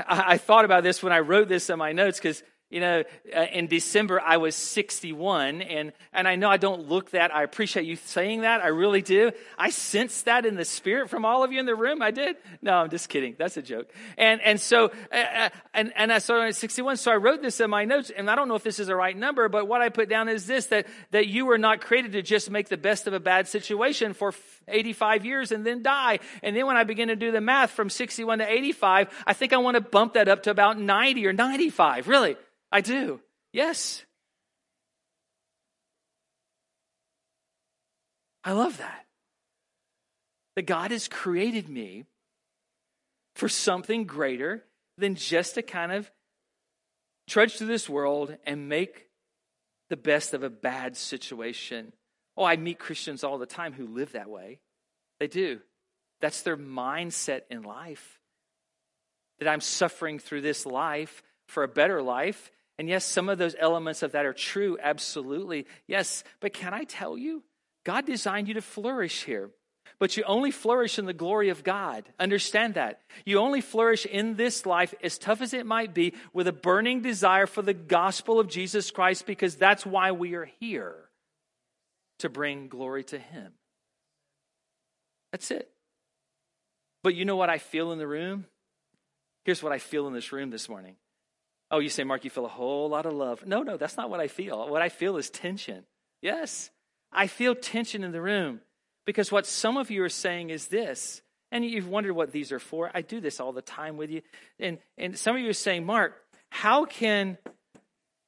[0.06, 2.42] I, thought about this when I wrote this in my notes because
[2.72, 3.04] you know,
[3.36, 7.34] uh, in December I was 61, and, and I know I don't look that.
[7.34, 8.62] I appreciate you saying that.
[8.62, 9.30] I really do.
[9.58, 12.00] I sense that in the spirit from all of you in the room.
[12.00, 12.36] I did.
[12.62, 13.36] No, I'm just kidding.
[13.38, 13.92] That's a joke.
[14.16, 16.96] And and so uh, uh and and I started at 61.
[16.96, 18.96] So I wrote this in my notes, and I don't know if this is the
[18.96, 22.12] right number, but what I put down is this: that that you were not created
[22.12, 24.32] to just make the best of a bad situation for
[24.66, 26.20] 85 years and then die.
[26.42, 29.52] And then when I begin to do the math from 61 to 85, I think
[29.52, 32.08] I want to bump that up to about 90 or 95.
[32.08, 32.36] Really.
[32.72, 33.20] I do.
[33.52, 34.02] Yes.
[38.42, 39.06] I love that.
[40.56, 42.06] That God has created me
[43.36, 44.64] for something greater
[44.98, 46.10] than just to kind of
[47.28, 49.08] trudge through this world and make
[49.90, 51.92] the best of a bad situation.
[52.36, 54.60] Oh, I meet Christians all the time who live that way.
[55.20, 55.60] They do.
[56.20, 58.18] That's their mindset in life.
[59.38, 62.50] That I'm suffering through this life for a better life.
[62.78, 65.66] And yes, some of those elements of that are true, absolutely.
[65.86, 67.42] Yes, but can I tell you?
[67.84, 69.50] God designed you to flourish here.
[69.98, 72.04] But you only flourish in the glory of God.
[72.18, 73.00] Understand that.
[73.24, 77.02] You only flourish in this life, as tough as it might be, with a burning
[77.02, 80.96] desire for the gospel of Jesus Christ, because that's why we are here
[82.18, 83.52] to bring glory to Him.
[85.30, 85.70] That's it.
[87.02, 88.46] But you know what I feel in the room?
[89.44, 90.96] Here's what I feel in this room this morning
[91.72, 93.46] Oh, you say, Mark, you feel a whole lot of love.
[93.46, 94.68] No, no, that's not what I feel.
[94.68, 95.84] What I feel is tension.
[96.20, 96.70] Yes,
[97.10, 98.60] I feel tension in the room
[99.06, 102.60] because what some of you are saying is this, and you've wondered what these are
[102.60, 102.90] for.
[102.92, 104.20] I do this all the time with you.
[104.60, 106.14] And, and some of you are saying, Mark,
[106.50, 107.38] how can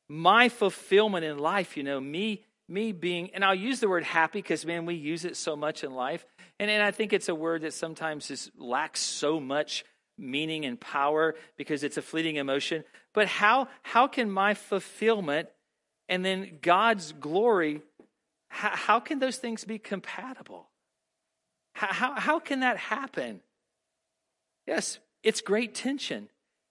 [0.08, 4.40] my fulfillment in life, you know, me me being and i'll use the word happy
[4.40, 6.24] because man we use it so much in life
[6.58, 9.84] and, and i think it's a word that sometimes is lacks so much
[10.16, 12.84] meaning and power because it's a fleeting emotion.
[13.12, 15.48] But how, how can my fulfillment
[16.08, 17.82] and then God's glory,
[18.48, 20.68] how, how can those things be compatible?
[21.72, 23.40] How, how, how can that happen?
[24.66, 26.28] Yes, it's great tension.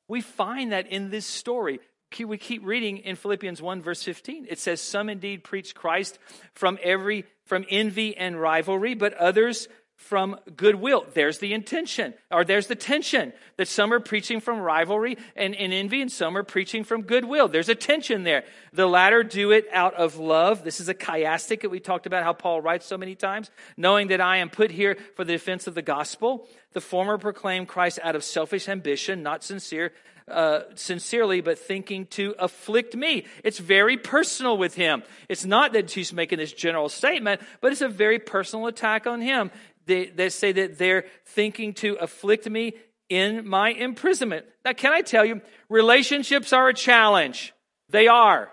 [0.08, 1.80] We find that in this story.
[2.20, 4.46] We keep reading in Philippians 1, verse 15.
[4.48, 6.20] It says, Some indeed preach Christ
[6.54, 11.06] from every from envy and rivalry, but others from goodwill.
[11.14, 15.74] There's the intention, or there's the tension that some are preaching from rivalry and, and,
[15.74, 17.48] envy, and some are preaching from goodwill.
[17.48, 18.44] There's a tension there.
[18.74, 20.64] The latter do it out of love.
[20.64, 24.08] This is a chiastic that we talked about how Paul writes so many times, knowing
[24.08, 26.48] that I am put here for the defense of the gospel.
[26.74, 29.94] The former proclaim Christ out of selfish ambition, not sincere.
[30.26, 33.26] Uh, sincerely, but thinking to afflict me.
[33.44, 35.04] It's very personal with him.
[35.28, 39.20] It's not that he's making this general statement, but it's a very personal attack on
[39.20, 39.52] him
[39.86, 42.74] they, they say that they're thinking to afflict me
[43.10, 44.46] in my imprisonment.
[44.66, 47.54] Now, can I tell you, relationships are a challenge.
[47.90, 48.50] They are.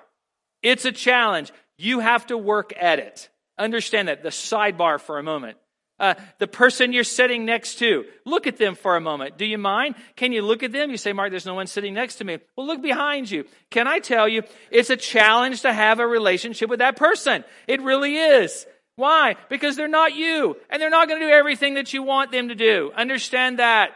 [0.62, 1.52] It's a challenge.
[1.78, 3.30] You have to work at it.
[3.58, 4.22] Understand that.
[4.22, 5.56] The sidebar for a moment.
[5.98, 9.36] Uh, the person you're sitting next to, look at them for a moment.
[9.36, 9.96] Do you mind?
[10.16, 10.90] Can you look at them?
[10.90, 12.38] You say, Mark, there's no one sitting next to me.
[12.56, 13.44] Well, look behind you.
[13.70, 17.44] Can I tell you, it's a challenge to have a relationship with that person.
[17.66, 18.66] It really is.
[18.96, 19.37] Why?
[19.48, 22.48] Because they're not you, and they're not going to do everything that you want them
[22.48, 22.92] to do.
[22.94, 23.92] Understand that.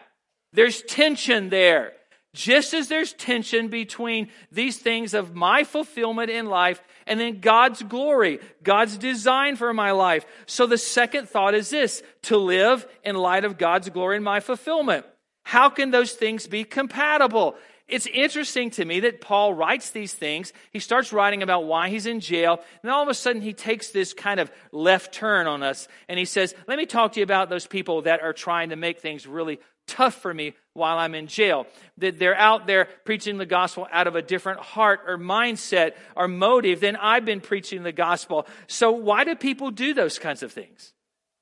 [0.52, 1.92] There's tension there.
[2.32, 7.82] Just as there's tension between these things of my fulfillment in life and then God's
[7.82, 10.26] glory, God's design for my life.
[10.46, 14.40] So the second thought is this to live in light of God's glory and my
[14.40, 15.06] fulfillment.
[15.44, 17.54] How can those things be compatible?
[17.86, 20.54] It's interesting to me that Paul writes these things.
[20.70, 22.60] He starts writing about why he's in jail.
[22.82, 25.86] And all of a sudden, he takes this kind of left turn on us.
[26.08, 28.76] And he says, Let me talk to you about those people that are trying to
[28.76, 31.66] make things really tough for me while I'm in jail.
[31.98, 36.26] That they're out there preaching the gospel out of a different heart or mindset or
[36.26, 38.46] motive than I've been preaching the gospel.
[38.66, 40.94] So, why do people do those kinds of things?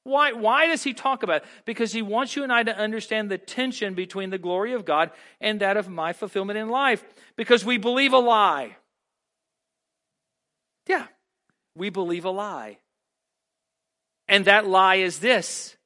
[0.05, 1.49] Why, why does he talk about it?
[1.65, 5.11] Because he wants you and I to understand the tension between the glory of God
[5.41, 7.05] and that of my fulfillment in life.
[7.37, 8.77] Because we believe a lie.
[10.88, 11.07] Yeah,
[11.77, 12.79] we believe a lie.
[14.27, 15.77] And that lie is this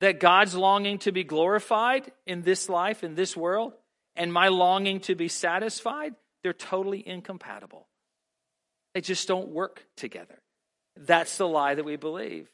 [0.00, 3.72] that God's longing to be glorified in this life, in this world,
[4.14, 7.88] and my longing to be satisfied, they're totally incompatible.
[8.94, 10.38] They just don't work together.
[10.96, 12.48] That's the lie that we believe.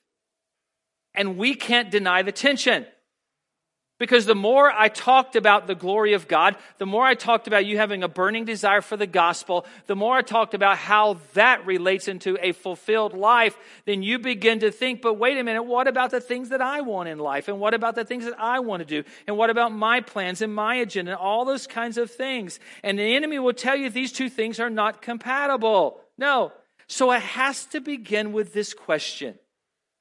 [1.15, 2.87] And we can't deny the tension.
[4.01, 7.65] Because the more I talked about the glory of God, the more I talked about
[7.65, 11.65] you having a burning desire for the gospel, the more I talked about how that
[11.65, 15.87] relates into a fulfilled life, then you begin to think, but wait a minute, what
[15.87, 17.47] about the things that I want in life?
[17.47, 19.09] And what about the things that I want to do?
[19.29, 22.59] And what about my plans and my agenda and all those kinds of things?
[22.83, 26.01] And the enemy will tell you these two things are not compatible.
[26.19, 26.53] No.
[26.89, 29.39] So it has to begin with this question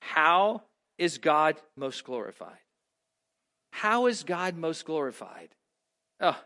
[0.01, 0.63] How
[0.97, 2.57] is God most glorified?
[3.71, 5.49] How is God most glorified?
[6.19, 6.39] Oh,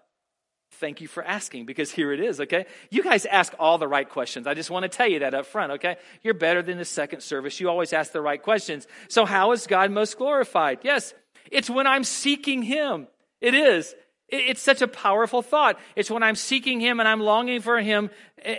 [0.76, 2.66] thank you for asking because here it is, okay?
[2.90, 4.48] You guys ask all the right questions.
[4.48, 5.98] I just want to tell you that up front, okay?
[6.24, 7.60] You're better than the second service.
[7.60, 8.88] You always ask the right questions.
[9.10, 10.80] So, how is God most glorified?
[10.84, 11.14] Yes,
[11.52, 13.08] it's when I'm seeking Him.
[13.42, 13.94] It is.
[14.30, 15.80] It's such a powerful thought.
[15.96, 18.10] It's when I'm seeking Him and I'm longing for Him.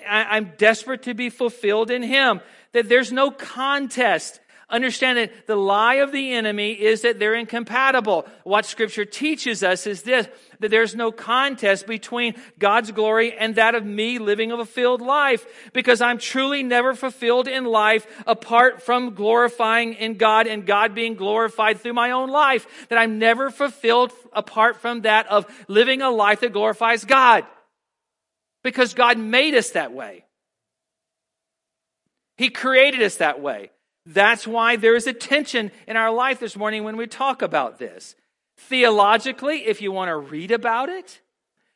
[0.09, 2.41] I'm desperate to be fulfilled in Him.
[2.73, 4.41] That there's no contest.
[4.71, 8.27] Understand that the lie of the enemy is that they're incompatible.
[8.45, 10.29] What scripture teaches us is this,
[10.61, 15.47] that there's no contest between God's glory and that of me living a fulfilled life
[15.73, 21.15] because I'm truly never fulfilled in life apart from glorifying in God and God being
[21.15, 22.67] glorified through my own life.
[22.91, 27.47] That I'm never fulfilled apart from that of living a life that glorifies God
[28.63, 30.27] because God made us that way.
[32.37, 33.71] He created us that way.
[34.09, 37.79] That's why there is a tension in our life this morning when we talk about
[37.79, 38.17] this.
[38.57, 41.21] Theologically, if you want to read about it,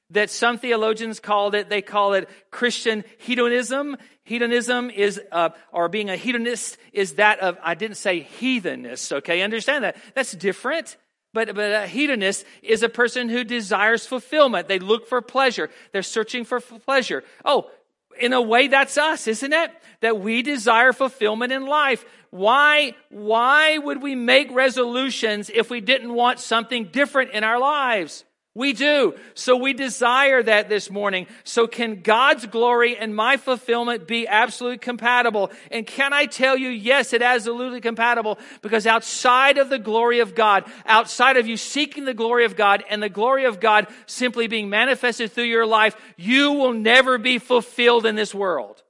[0.09, 3.99] that some theologians called it, they call it Christian hedonism.
[4.25, 9.43] Hedonism is, uh, or being a hedonist is that of, I didn't say heathenness, okay?
[9.43, 9.97] Understand that.
[10.15, 10.97] That's different.
[11.35, 14.69] But, but a hedonist is a person who desires fulfillment.
[14.69, 15.69] They look for pleasure.
[15.93, 17.25] They're searching for pleasure.
[17.45, 17.71] Oh,
[18.21, 19.71] in a way, that's us, isn't it?
[20.01, 22.05] That we desire fulfillment in life.
[22.33, 28.25] Why, why would we make resolutions if we didn't want something different in our lives?
[28.55, 29.15] We do.
[29.35, 31.27] So we desire that this morning.
[31.45, 35.51] So can God's glory and my fulfillment be absolutely compatible?
[35.71, 40.21] And can I tell you, yes, it is absolutely compatible because outside of the glory
[40.21, 43.89] of God, outside of you seeking the glory of God and the glory of God
[44.07, 48.83] simply being manifested through your life, you will never be fulfilled in this world.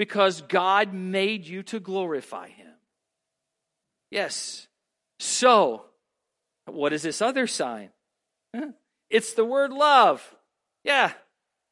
[0.00, 2.72] Because God made you to glorify Him.
[4.10, 4.66] Yes.
[5.18, 5.84] So,
[6.64, 7.90] what is this other sign?
[9.10, 10.26] It's the word love.
[10.84, 11.12] Yeah.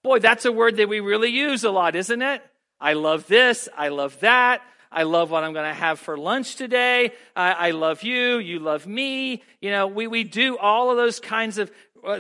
[0.05, 2.43] Boy, that's a word that we really use a lot, isn't it?
[2.79, 3.67] I love this.
[3.75, 4.61] I love that.
[4.93, 7.13] I love what I'm going to have for lunch today.
[7.35, 8.39] I, I, love you.
[8.39, 9.43] You love me.
[9.63, 11.71] You know, we, we do all of those kinds of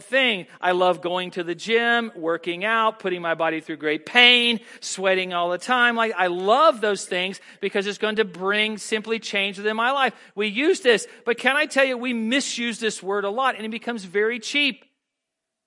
[0.01, 0.47] thing.
[0.61, 5.33] I love going to the gym, working out, putting my body through great pain, sweating
[5.33, 5.97] all the time.
[5.97, 10.15] Like, I love those things because it's going to bring simply change within my life.
[10.35, 13.65] We use this, but can I tell you, we misuse this word a lot and
[13.65, 14.85] it becomes very cheap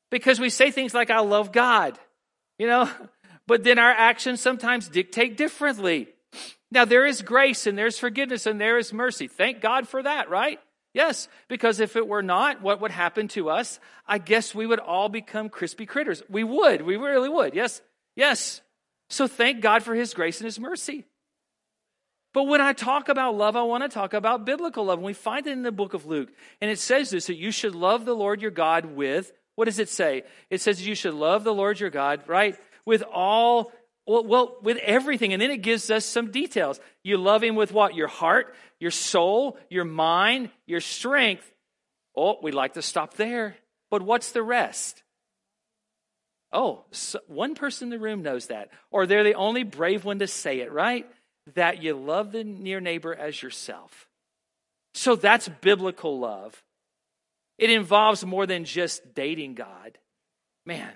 [0.09, 1.97] because we say things like, I love God,
[2.57, 2.89] you know,
[3.47, 6.07] but then our actions sometimes dictate differently.
[6.71, 9.27] Now, there is grace and there's forgiveness and there is mercy.
[9.27, 10.59] Thank God for that, right?
[10.93, 13.79] Yes, because if it were not, what would happen to us?
[14.05, 16.21] I guess we would all become crispy critters.
[16.29, 16.81] We would.
[16.81, 17.55] We really would.
[17.55, 17.81] Yes.
[18.15, 18.61] Yes.
[19.09, 21.05] So thank God for his grace and his mercy.
[22.33, 24.99] But when I talk about love, I want to talk about biblical love.
[24.99, 26.29] And we find it in the book of Luke.
[26.61, 29.79] And it says this that you should love the Lord your God with, what does
[29.79, 30.23] it say?
[30.49, 32.57] It says you should love the Lord your God, right?
[32.85, 33.71] With all
[34.07, 35.33] Well, well, with everything.
[35.33, 36.79] And then it gives us some details.
[37.03, 37.95] You love him with what?
[37.95, 41.49] Your heart, your soul, your mind, your strength.
[42.15, 43.55] Oh, we'd like to stop there.
[43.89, 45.03] But what's the rest?
[46.53, 48.69] Oh, so one person in the room knows that.
[48.89, 51.09] Or they're the only brave one to say it, right?
[51.55, 54.07] That you love the near neighbor as yourself.
[54.93, 56.61] So that's biblical love.
[57.57, 59.97] It involves more than just dating God.
[60.65, 60.91] Man,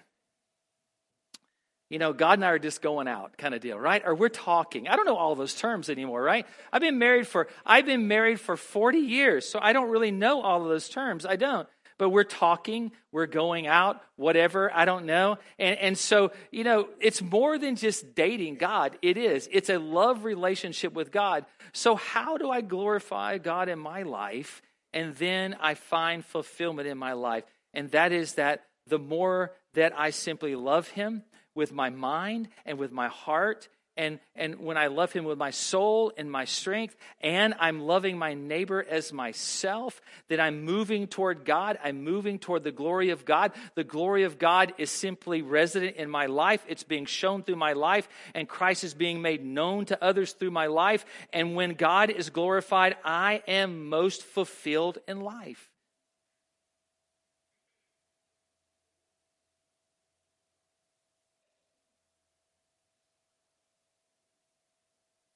[1.89, 4.01] you know, God and I are just going out kind of deal, right?
[4.05, 4.88] Or we're talking.
[4.88, 6.45] I don't know all those terms anymore, right?
[6.73, 10.41] I've been married for I've been married for 40 years, so I don't really know
[10.41, 11.25] all of those terms.
[11.25, 11.67] I don't.
[11.97, 15.38] But we're talking, we're going out, whatever, I don't know.
[15.57, 18.97] And, and so, you know, it's more than just dating God.
[19.01, 19.47] It is.
[19.49, 21.45] It's a love relationship with God.
[21.71, 24.61] So, how do I glorify God in my life?
[24.91, 27.45] And then I find fulfillment in my life.
[27.73, 31.23] And that is that the more that I simply love Him,
[31.55, 35.51] with my mind and with my heart and, and when I love him with my
[35.51, 41.45] soul and my strength, and I'm loving my neighbor as myself, then I'm moving toward
[41.45, 41.79] God.
[41.81, 43.53] I'm moving toward the glory of God.
[43.75, 46.65] The glory of God is simply resident in my life.
[46.67, 50.51] It's being shown through my life, and Christ is being made known to others through
[50.51, 51.05] my life.
[51.31, 55.69] And when God is glorified, I am most fulfilled in life.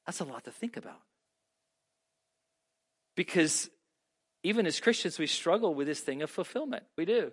[0.09, 1.03] That's a lot to think about.
[3.15, 3.69] Because
[4.41, 6.81] even as Christians, we struggle with this thing of fulfillment.
[6.97, 7.31] We do.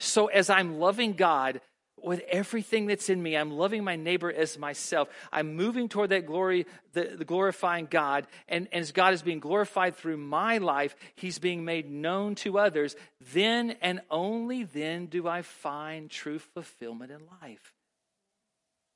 [0.00, 1.60] So as I'm loving God
[2.02, 5.08] with everything that's in me, I'm loving my neighbor as myself.
[5.30, 8.26] I'm moving toward that glory, the, the glorifying God.
[8.48, 12.58] And, and as God is being glorified through my life, He's being made known to
[12.58, 12.96] others.
[13.32, 17.72] Then and only then do I find true fulfillment in life.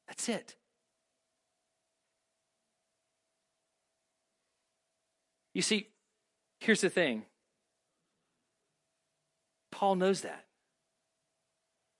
[0.09, 0.57] That's it.
[5.55, 5.88] You see,
[6.61, 7.24] here's the thing
[9.70, 10.44] Paul knows that.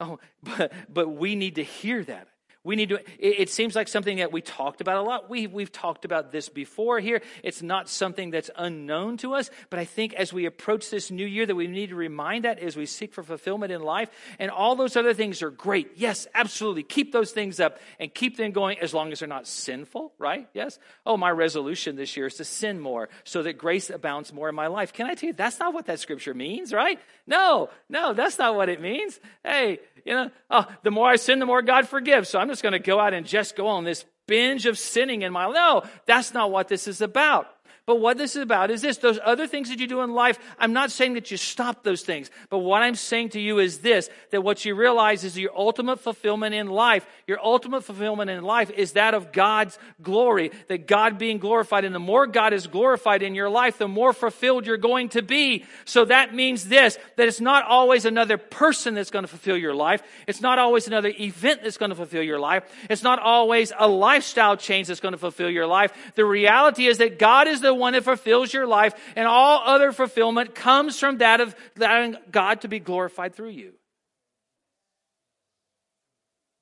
[0.01, 2.28] Oh, but, but we need to hear that.
[2.62, 5.30] We need to, it, seems like something that we talked about a lot.
[5.30, 7.22] We, we've talked about this before here.
[7.42, 11.26] It's not something that's unknown to us, but I think as we approach this new
[11.26, 14.11] year that we need to remind that as we seek for fulfillment in life.
[14.38, 15.92] And all those other things are great.
[15.96, 16.82] Yes, absolutely.
[16.82, 20.46] Keep those things up and keep them going as long as they're not sinful, right?
[20.52, 20.78] Yes.
[21.06, 24.54] Oh, my resolution this year is to sin more so that grace abounds more in
[24.54, 24.92] my life.
[24.92, 27.00] Can I tell you, that's not what that scripture means, right?
[27.26, 29.18] No, no, that's not what it means.
[29.42, 32.28] Hey, you know, oh, the more I sin, the more God forgives.
[32.28, 35.22] So I'm just going to go out and just go on this binge of sinning
[35.22, 35.55] in my life.
[35.55, 37.46] No, that's not what this is about.
[37.91, 40.38] But what this is about is this those other things that you do in life,
[40.61, 42.30] I'm not saying that you stop those things.
[42.49, 45.99] But what I'm saying to you is this that what you realize is your ultimate
[45.99, 51.18] fulfillment in life, your ultimate fulfillment in life is that of God's glory, that God
[51.18, 51.84] being glorified.
[51.84, 55.22] And the more God is glorified in your life, the more fulfilled you're going to
[55.22, 55.64] be.
[55.84, 59.74] So that means this that it's not always another person that's going to fulfill your
[59.74, 63.72] life, it's not always another event that's going to fulfill your life, it's not always
[63.76, 65.93] a lifestyle change that's going to fulfill your life.
[66.14, 69.91] The reality is that God is the one that fulfills your life, and all other
[69.91, 73.72] fulfillment comes from that of allowing God to be glorified through you.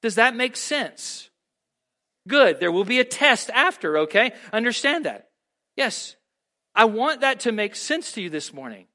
[0.01, 1.29] Does that make sense?
[2.27, 2.61] Good.
[2.61, 4.33] There will be a test after, okay?
[4.53, 5.29] Understand that.
[5.77, 6.16] Yes.
[6.75, 8.87] I want that to make sense to you this morning.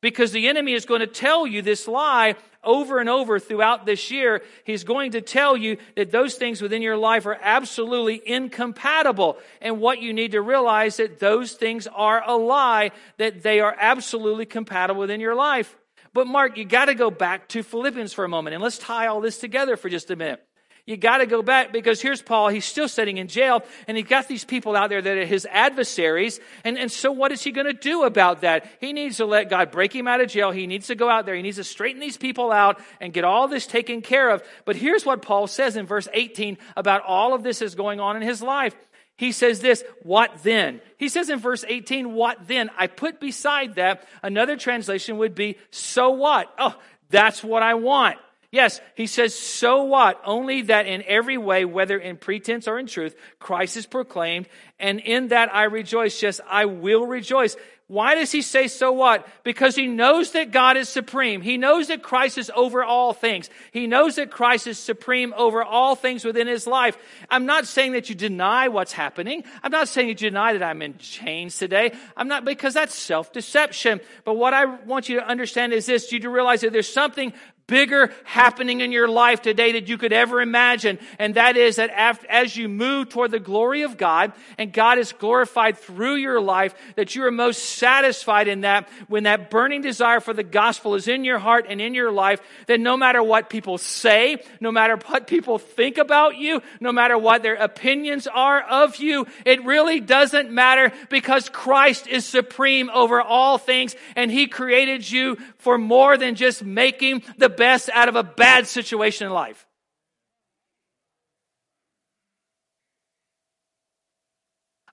[0.00, 4.10] Because the enemy is going to tell you this lie over and over throughout this
[4.10, 4.42] year.
[4.64, 9.38] He's going to tell you that those things within your life are absolutely incompatible.
[9.60, 13.76] And what you need to realize that those things are a lie, that they are
[13.78, 15.76] absolutely compatible within your life.
[16.12, 19.06] But Mark, you got to go back to Philippians for a moment and let's tie
[19.06, 20.44] all this together for just a minute.
[20.90, 22.48] You got to go back because here's Paul.
[22.48, 25.46] He's still sitting in jail and he's got these people out there that are his
[25.48, 26.40] adversaries.
[26.64, 28.66] And, and so what is he going to do about that?
[28.80, 30.50] He needs to let God break him out of jail.
[30.50, 31.36] He needs to go out there.
[31.36, 34.42] He needs to straighten these people out and get all this taken care of.
[34.64, 38.16] But here's what Paul says in verse 18 about all of this is going on
[38.16, 38.74] in his life.
[39.16, 40.80] He says this, what then?
[40.96, 42.68] He says in verse 18, what then?
[42.76, 46.52] I put beside that another translation would be, so what?
[46.58, 46.74] Oh,
[47.10, 48.16] that's what I want.
[48.52, 50.20] Yes, he says, so what?
[50.24, 54.48] Only that in every way, whether in pretense or in truth, Christ is proclaimed,
[54.80, 56.20] and in that I rejoice.
[56.20, 57.56] Yes, I will rejoice.
[57.86, 59.26] Why does he say so what?
[59.42, 61.42] Because he knows that God is supreme.
[61.42, 63.50] He knows that Christ is over all things.
[63.72, 66.96] He knows that Christ is supreme over all things within his life.
[67.28, 69.42] I'm not saying that you deny what's happening.
[69.62, 71.92] I'm not saying you deny that I'm in chains today.
[72.16, 74.00] I'm not, because that's self-deception.
[74.24, 77.32] But what I want you to understand is this, you to realize that there's something
[77.70, 80.98] bigger happening in your life today that you could ever imagine.
[81.20, 81.90] And that is that
[82.28, 86.74] as you move toward the glory of God and God is glorified through your life,
[86.96, 91.06] that you are most satisfied in that when that burning desire for the gospel is
[91.06, 94.96] in your heart and in your life, that no matter what people say, no matter
[95.06, 100.00] what people think about you, no matter what their opinions are of you, it really
[100.00, 106.16] doesn't matter because Christ is supreme over all things and He created you for more
[106.16, 109.66] than just making the best out of a bad situation in life.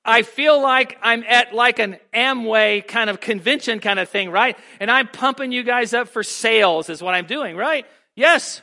[0.07, 4.57] I feel like I'm at like an Amway kind of convention kind of thing, right?
[4.79, 7.85] And I'm pumping you guys up for sales is what I'm doing, right?
[8.15, 8.61] Yes.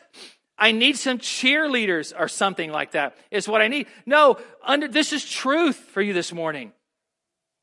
[0.57, 3.89] I need some cheerleaders or something like that is what I need.
[4.07, 6.73] No, under, this is truth for you this morning.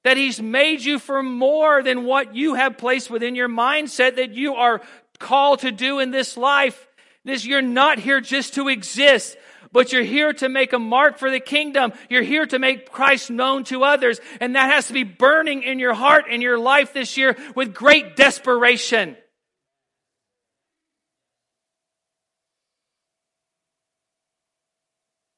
[0.04, 4.32] That he's made you for more than what you have placed within your mindset that
[4.32, 4.82] you are
[5.20, 6.88] called to do in this life.
[7.24, 9.38] This, you're not here just to exist
[9.72, 11.94] but you're here to make a mark for the kingdom.
[12.10, 14.20] You're here to make Christ known to others.
[14.40, 17.74] And that has to be burning in your heart and your life this year with
[17.74, 19.16] great desperation.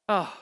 [0.09, 0.34] Oh.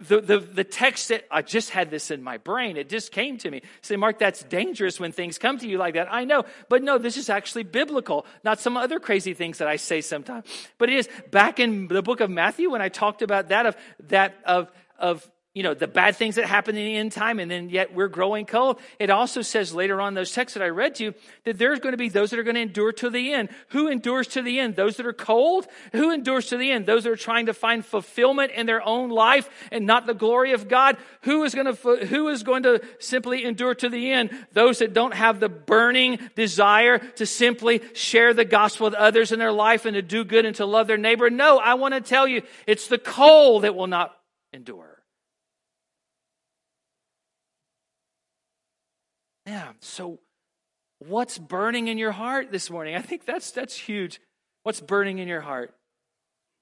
[0.00, 3.36] The, the, the text that I just had this in my brain, it just came
[3.38, 3.60] to me.
[3.82, 6.08] Say, Mark, that's dangerous when things come to you like that.
[6.10, 9.76] I know, but no, this is actually biblical, not some other crazy things that I
[9.76, 10.46] say sometimes.
[10.78, 13.76] But it is back in the book of Matthew when I talked about that of
[14.08, 17.50] that of of you know, the bad things that happen in the end time, and
[17.50, 18.78] then yet we're growing cold.
[19.00, 21.92] It also says later on those texts that I read to you that there's going
[21.92, 23.48] to be those that are going to endure to the end.
[23.70, 24.76] Who endures to the end?
[24.76, 25.66] Those that are cold?
[25.90, 26.86] Who endures to the end?
[26.86, 30.52] Those that are trying to find fulfillment in their own life and not the glory
[30.52, 30.96] of God?
[31.22, 34.30] Who is going to, who is going to simply endure to the end?
[34.52, 39.40] Those that don't have the burning desire to simply share the gospel with others in
[39.40, 41.28] their life and to do good and to love their neighbor.
[41.28, 44.14] No, I want to tell you, it's the cold that will not
[44.52, 44.89] endure.
[49.46, 49.72] Yeah.
[49.80, 50.20] So,
[50.98, 52.94] what's burning in your heart this morning?
[52.94, 54.20] I think that's that's huge.
[54.62, 55.74] What's burning in your heart?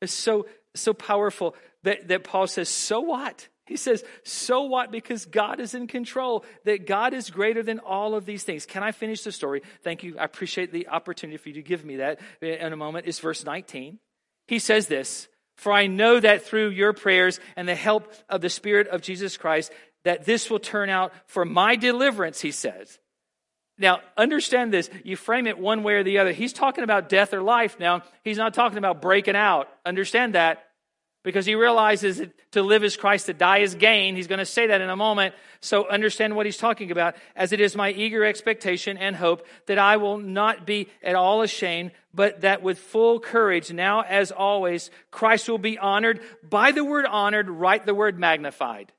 [0.01, 3.49] It's so so powerful that, that Paul says, so what?
[3.67, 4.91] He says, so what?
[4.91, 8.65] Because God is in control, that God is greater than all of these things.
[8.65, 9.63] Can I finish the story?
[9.83, 10.19] Thank you.
[10.19, 13.07] I appreciate the opportunity for you to give me that in a moment.
[13.07, 13.99] Is verse 19.
[14.47, 18.49] He says this, for I know that through your prayers and the help of the
[18.49, 19.73] Spirit of Jesus Christ,
[20.09, 22.99] that this will turn out for my deliverance, he says.
[23.77, 24.89] Now, understand this.
[25.05, 26.33] You frame it one way or the other.
[26.33, 28.01] He's talking about death or life now.
[28.25, 29.69] He's not talking about breaking out.
[29.85, 30.65] Understand that.
[31.25, 34.17] Because he realizes that to live is Christ, to die is gain.
[34.17, 35.35] He's going to say that in a moment.
[35.61, 37.15] So understand what he's talking about.
[37.37, 41.43] As it is my eager expectation and hope that I will not be at all
[41.43, 46.21] ashamed, but that with full courage, now as always, Christ will be honored.
[46.49, 48.91] By the word honored, write the word magnified.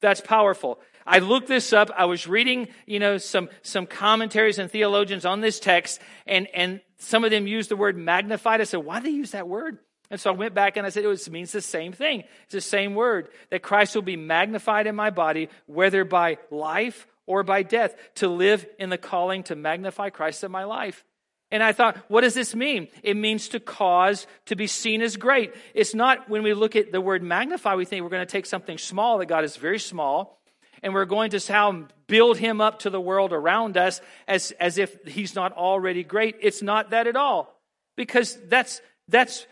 [0.00, 0.80] That's powerful.
[1.06, 1.90] I looked this up.
[1.96, 6.80] I was reading, you know, some, some commentaries and theologians on this text, and, and
[6.98, 8.60] some of them used the word magnified.
[8.60, 9.78] I said, why do they use that word?
[10.10, 12.24] And so I went back and I said, it means the same thing.
[12.44, 17.06] It's the same word, that Christ will be magnified in my body, whether by life
[17.26, 21.04] or by death, to live in the calling to magnify Christ in my life.
[21.50, 22.88] And I thought, what does this mean?
[23.02, 25.54] It means to cause to be seen as great.
[25.74, 28.46] It's not when we look at the word magnify, we think we're going to take
[28.46, 30.40] something small, that God is very small,
[30.82, 34.76] and we're going to somehow build him up to the world around us as, as
[34.78, 36.36] if he's not already great.
[36.40, 37.56] It's not that at all.
[37.96, 39.46] Because that's, that's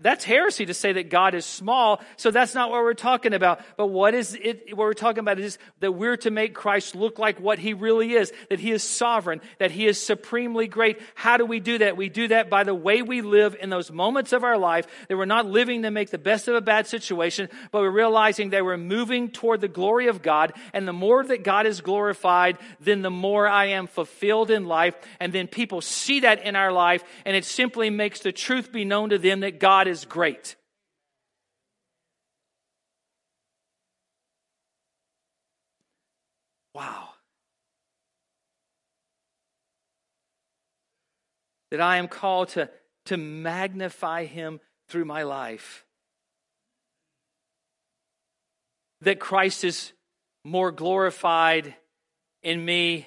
[0.00, 2.00] that's heresy to say that God is small.
[2.16, 3.60] So that's not what we're talking about.
[3.76, 7.18] But what is it, what we're talking about is that we're to make Christ look
[7.18, 11.00] like what he really is, that he is sovereign, that he is supremely great.
[11.14, 11.96] How do we do that?
[11.96, 15.16] We do that by the way we live in those moments of our life that
[15.16, 18.64] we're not living to make the best of a bad situation, but we're realizing that
[18.64, 20.52] we're moving toward the glory of God.
[20.72, 24.94] And the more that God is glorified, then the more I am fulfilled in life.
[25.20, 28.84] And then people see that in our life and it simply makes the truth be
[28.84, 30.56] known to them that God God is great.
[36.74, 37.08] Wow.
[41.70, 42.68] That I am called to,
[43.06, 44.60] to magnify him
[44.90, 45.86] through my life.
[49.00, 49.94] That Christ is
[50.44, 51.74] more glorified
[52.42, 53.06] in me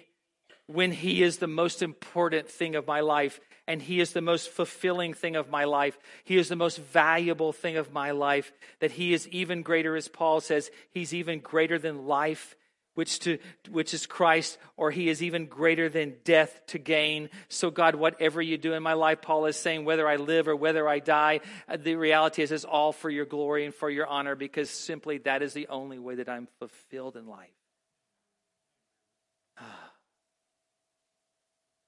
[0.65, 4.49] when he is the most important thing of my life and He is the most
[4.49, 5.97] fulfilling thing of my life.
[6.23, 8.51] He is the most valuable thing of my life.
[8.79, 12.55] That He is even greater, as Paul says, He's even greater than life
[12.95, 13.37] which to
[13.69, 17.29] which is Christ, or he is even greater than death to gain.
[17.49, 20.55] So God, whatever you do in my life, Paul is saying, whether I live or
[20.55, 24.07] whether I die, uh, the reality is it's all for your glory and for your
[24.07, 27.49] honor, because simply that is the only way that I'm fulfilled in life.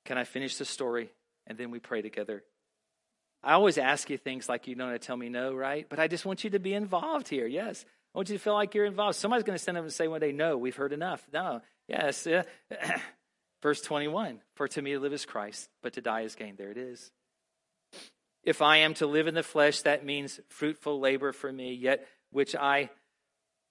[0.05, 1.09] Can I finish the story
[1.47, 2.43] and then we pray together?
[3.43, 5.85] I always ask you things like you don't want to tell me no, right?
[5.87, 7.47] But I just want you to be involved here.
[7.47, 7.85] Yes.
[8.13, 9.15] I want you to feel like you're involved.
[9.15, 11.25] Somebody's going to stand up and say one day, No, we've heard enough.
[11.31, 11.61] No.
[11.87, 12.27] Yes.
[13.61, 16.55] Verse 21 For to me to live is Christ, but to die is gain.
[16.57, 17.11] There it is.
[18.43, 22.07] If I am to live in the flesh, that means fruitful labor for me, yet
[22.31, 22.89] which I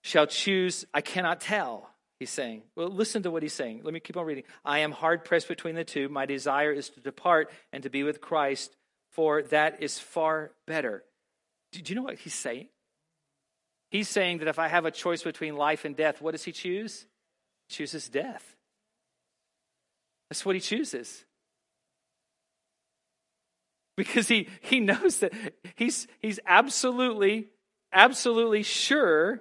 [0.02, 1.90] shall choose, I cannot tell.
[2.18, 3.82] He's saying, well, listen to what he's saying.
[3.84, 4.44] Let me keep on reading.
[4.64, 6.08] I am hard pressed between the two.
[6.08, 8.74] My desire is to depart and to be with Christ,
[9.12, 11.04] for that is far better.
[11.72, 12.68] Do you know what he's saying?
[13.90, 16.52] He's saying that if I have a choice between life and death, what does he
[16.52, 17.06] choose?
[17.68, 18.56] He chooses death.
[20.30, 21.24] That's what he chooses.
[23.96, 25.32] Because he, he knows that
[25.76, 27.48] he's, he's absolutely,
[27.92, 29.40] absolutely sure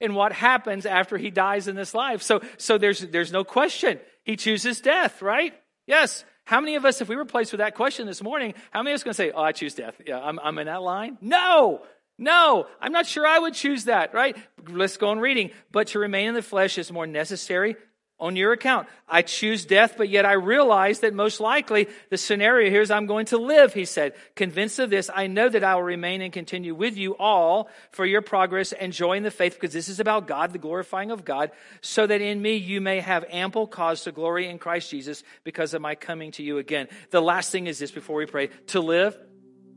[0.00, 2.22] in what happens after he dies in this life.
[2.22, 4.00] So, so there's, there's no question.
[4.24, 5.54] He chooses death, right?
[5.86, 6.24] Yes.
[6.44, 8.92] How many of us, if we were placed with that question this morning, how many
[8.92, 9.94] of us going to say, Oh, I choose death?
[10.06, 11.16] Yeah, I'm, I'm in that line?
[11.22, 11.82] No,
[12.18, 14.36] no, I'm not sure I would choose that, right?
[14.68, 15.50] Let's go on reading.
[15.72, 17.76] But to remain in the flesh is more necessary
[18.24, 18.88] on your account.
[19.06, 23.04] I choose death, but yet I realize that most likely the scenario here is I'm
[23.04, 24.14] going to live, he said.
[24.34, 28.06] Convinced of this, I know that I will remain and continue with you all for
[28.06, 31.22] your progress and joy in the faith, because this is about God, the glorifying of
[31.22, 31.50] God,
[31.82, 35.74] so that in me you may have ample cause to glory in Christ Jesus because
[35.74, 36.88] of my coming to you again.
[37.10, 39.18] The last thing is this before we pray to live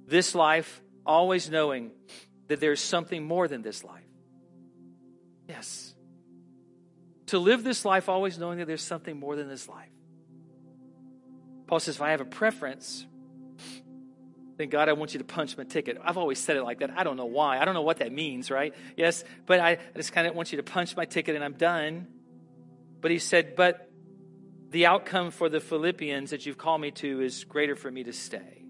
[0.07, 1.91] this life always knowing
[2.47, 4.07] that there's something more than this life.
[5.49, 5.86] Yes.
[7.27, 9.89] To live this life always knowing that there's something more than this life.
[11.67, 13.05] Paul says, if I have a preference,
[14.57, 15.97] then God, I want you to punch my ticket.
[16.03, 16.91] I've always said it like that.
[16.95, 17.59] I don't know why.
[17.59, 18.73] I don't know what that means, right?
[18.95, 22.07] Yes, but I just kind of want you to punch my ticket and I'm done.
[23.01, 23.91] But he said, but
[24.69, 28.13] the outcome for the Philippians that you've called me to is greater for me to
[28.13, 28.63] stay.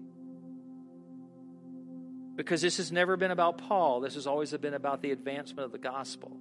[2.34, 5.72] Because this has never been about Paul, this has always been about the advancement of
[5.72, 6.36] the gospel.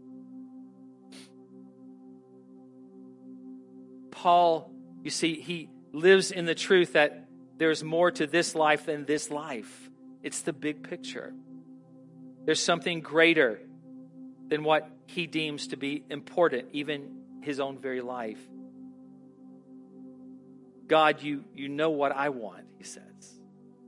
[4.17, 4.71] Paul,
[5.03, 9.29] you see, he lives in the truth that there's more to this life than this
[9.29, 9.91] life.
[10.23, 11.35] It's the big picture.
[12.43, 13.59] There's something greater
[14.47, 18.39] than what he deems to be important, even his own very life.
[20.87, 23.03] God, you, you know what I want, he says.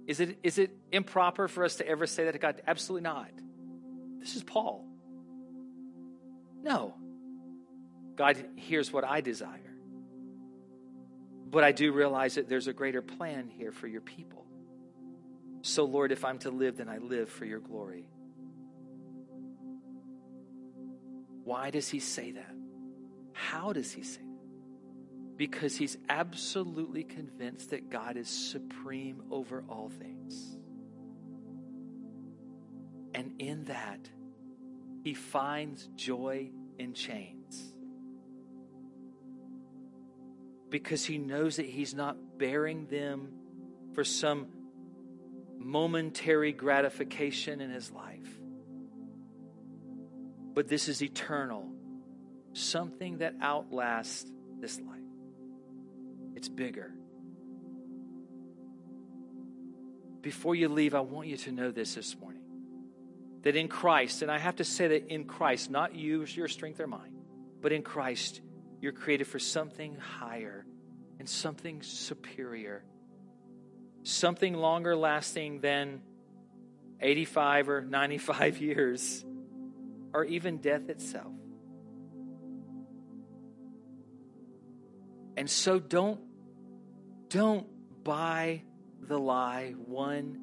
[0.05, 2.61] Is it, is it improper for us to ever say that to God?
[2.67, 3.31] Absolutely not.
[4.19, 4.85] This is Paul.
[6.61, 6.93] No.
[8.15, 9.68] God hears what I desire.
[11.49, 14.45] But I do realize that there's a greater plan here for your people.
[15.61, 18.07] So, Lord, if I'm to live, then I live for your glory.
[21.43, 22.55] Why does he say that?
[23.33, 24.29] How does he say that?
[25.39, 30.57] because he's absolutely convinced that God is supreme over all things.
[33.15, 34.09] And in that,
[35.01, 37.68] he finds joy in chains.
[40.69, 43.33] Because he knows that he's not bearing them
[43.93, 44.47] for some
[45.57, 48.39] momentary gratification in his life.
[50.53, 51.67] But this is eternal,
[52.53, 54.25] something that outlasts
[54.59, 54.99] this life.
[56.35, 56.91] It's bigger.
[60.21, 62.43] Before you leave, I want you to know this this morning
[63.43, 66.79] that in Christ, and I have to say that in Christ, not you, your strength
[66.79, 67.13] or mine,
[67.61, 68.41] but in Christ,
[68.81, 70.65] you're created for something higher
[71.19, 72.83] and something superior,
[74.03, 76.01] something longer lasting than
[77.01, 79.25] 85 or 95 years,
[80.13, 81.33] or even death itself.
[85.37, 86.19] And so don't
[87.29, 87.67] don't
[88.03, 88.63] buy
[89.01, 90.39] the lie, one,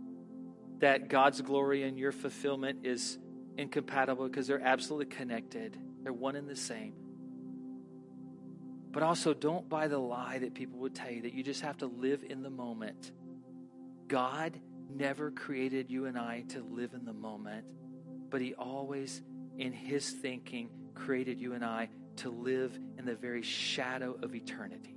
[0.78, 3.18] that God's glory and your fulfillment is
[3.58, 6.94] incompatible because they're absolutely connected, they're one and the same.
[8.96, 11.76] But also, don't buy the lie that people would tell you that you just have
[11.78, 13.12] to live in the moment.
[14.08, 17.66] God never created you and I to live in the moment,
[18.30, 19.20] but He always,
[19.58, 24.94] in His thinking, created you and I to live in the very shadow of eternity.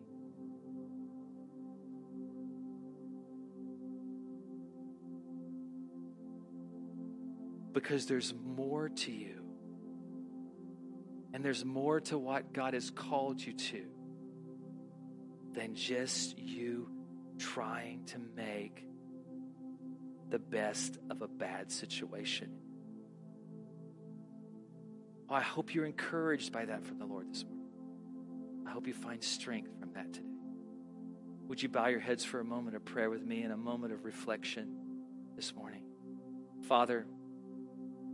[7.72, 9.49] because there's more to you
[11.34, 13.86] And there's more to what God has called you to
[15.54, 16.90] than just you
[17.38, 18.86] trying to make
[20.30, 22.52] the best of a bad situation.
[25.30, 27.60] Oh, I hope you're encouraged by that from the Lord this morning.
[28.68, 30.26] I hope you find strength from that today.
[31.48, 33.94] Would you bow your heads for a moment of prayer with me and a moment
[33.94, 34.76] of reflection
[35.36, 35.84] this morning?
[36.68, 37.08] Father,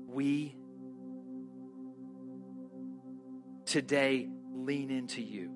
[0.08, 0.56] we
[3.66, 5.52] today lean into you,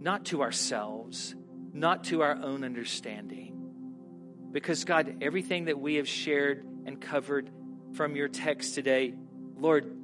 [0.00, 1.34] not to ourselves,
[1.72, 3.54] not to our own understanding.
[4.50, 7.50] Because, God, everything that we have shared and covered
[7.94, 9.14] from your text today,
[9.56, 9.94] Lord,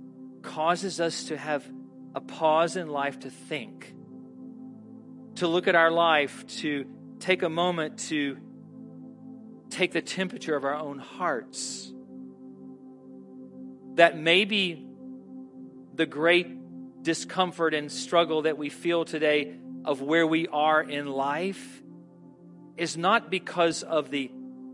[0.42, 1.66] causes us to have
[2.14, 3.94] a pause in life to think,
[5.36, 6.86] to look at our life, to
[7.18, 8.36] take a moment to
[9.70, 11.92] take the temperature of our own hearts.
[13.94, 14.86] That maybe
[15.94, 16.48] the great
[17.04, 21.82] discomfort and struggle that we feel today of where we are in life
[22.76, 24.32] is not because of the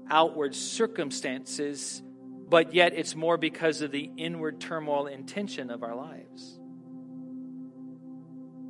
[0.09, 2.03] outward circumstances,
[2.49, 6.59] but yet it's more because of the inward turmoil and tension of our lives.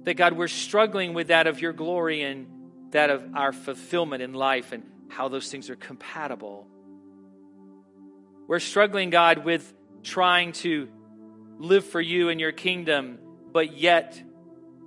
[0.05, 2.47] That God, we're struggling with that of your glory and
[2.91, 6.67] that of our fulfillment in life and how those things are compatible.
[8.49, 10.89] We're struggling, God, with trying to
[11.59, 13.19] live for you and your kingdom,
[13.53, 14.23] but yet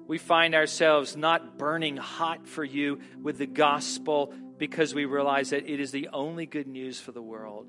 [0.08, 5.70] we find ourselves not burning hot for you with the gospel because we realize that
[5.70, 7.68] it is the only good news for the world.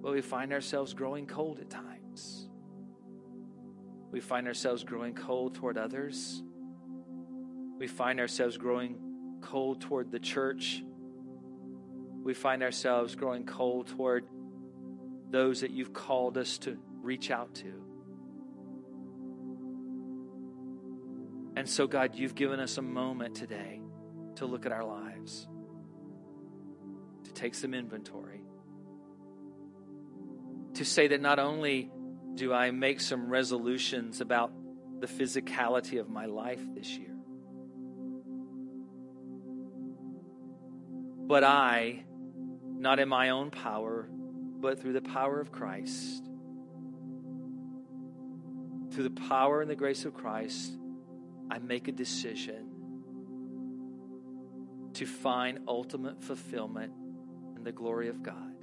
[0.00, 2.48] But we find ourselves growing cold at times.
[4.10, 6.42] We find ourselves growing cold toward others.
[7.78, 8.98] We find ourselves growing
[9.40, 10.82] cold toward the church.
[12.22, 14.24] We find ourselves growing cold toward
[15.30, 17.81] those that you've called us to reach out to.
[21.62, 23.80] And so, God, you've given us a moment today
[24.34, 25.46] to look at our lives,
[27.22, 28.40] to take some inventory,
[30.74, 31.88] to say that not only
[32.34, 34.50] do I make some resolutions about
[34.98, 37.14] the physicality of my life this year,
[41.28, 42.02] but I,
[42.76, 46.24] not in my own power, but through the power of Christ,
[48.90, 50.76] through the power and the grace of Christ,
[51.50, 52.68] I make a decision
[54.94, 56.92] to find ultimate fulfillment
[57.56, 58.54] in the glory of God.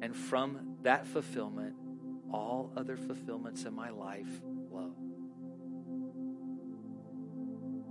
[0.00, 1.74] And from that fulfillment,
[2.32, 4.28] all other fulfillments in my life
[4.68, 4.92] flow.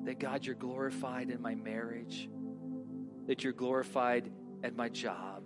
[0.06, 2.30] That God, you're glorified in my marriage,
[3.26, 4.32] that you're glorified
[4.64, 5.44] at my job,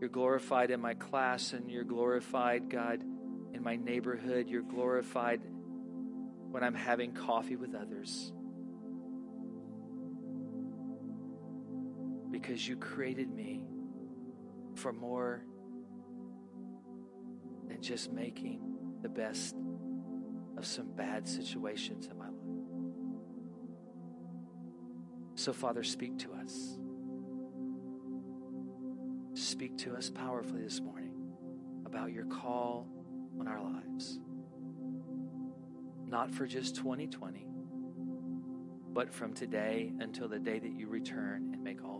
[0.00, 3.02] you're glorified in my class, and you're glorified, God,
[3.52, 5.40] in my neighborhood, you're glorified
[6.54, 8.32] when I'm having coffee with others.
[12.30, 13.64] Because you created me
[14.76, 15.42] for more
[17.66, 18.60] than just making
[19.02, 19.56] the best
[20.56, 22.34] of some bad situations in my life.
[25.34, 26.78] So, Father, speak to us.
[29.34, 31.16] Speak to us powerfully this morning
[31.84, 32.86] about your call
[33.40, 34.20] on our lives
[36.06, 37.46] not for just 2020,
[38.92, 41.93] but from today until the day that you return and make all.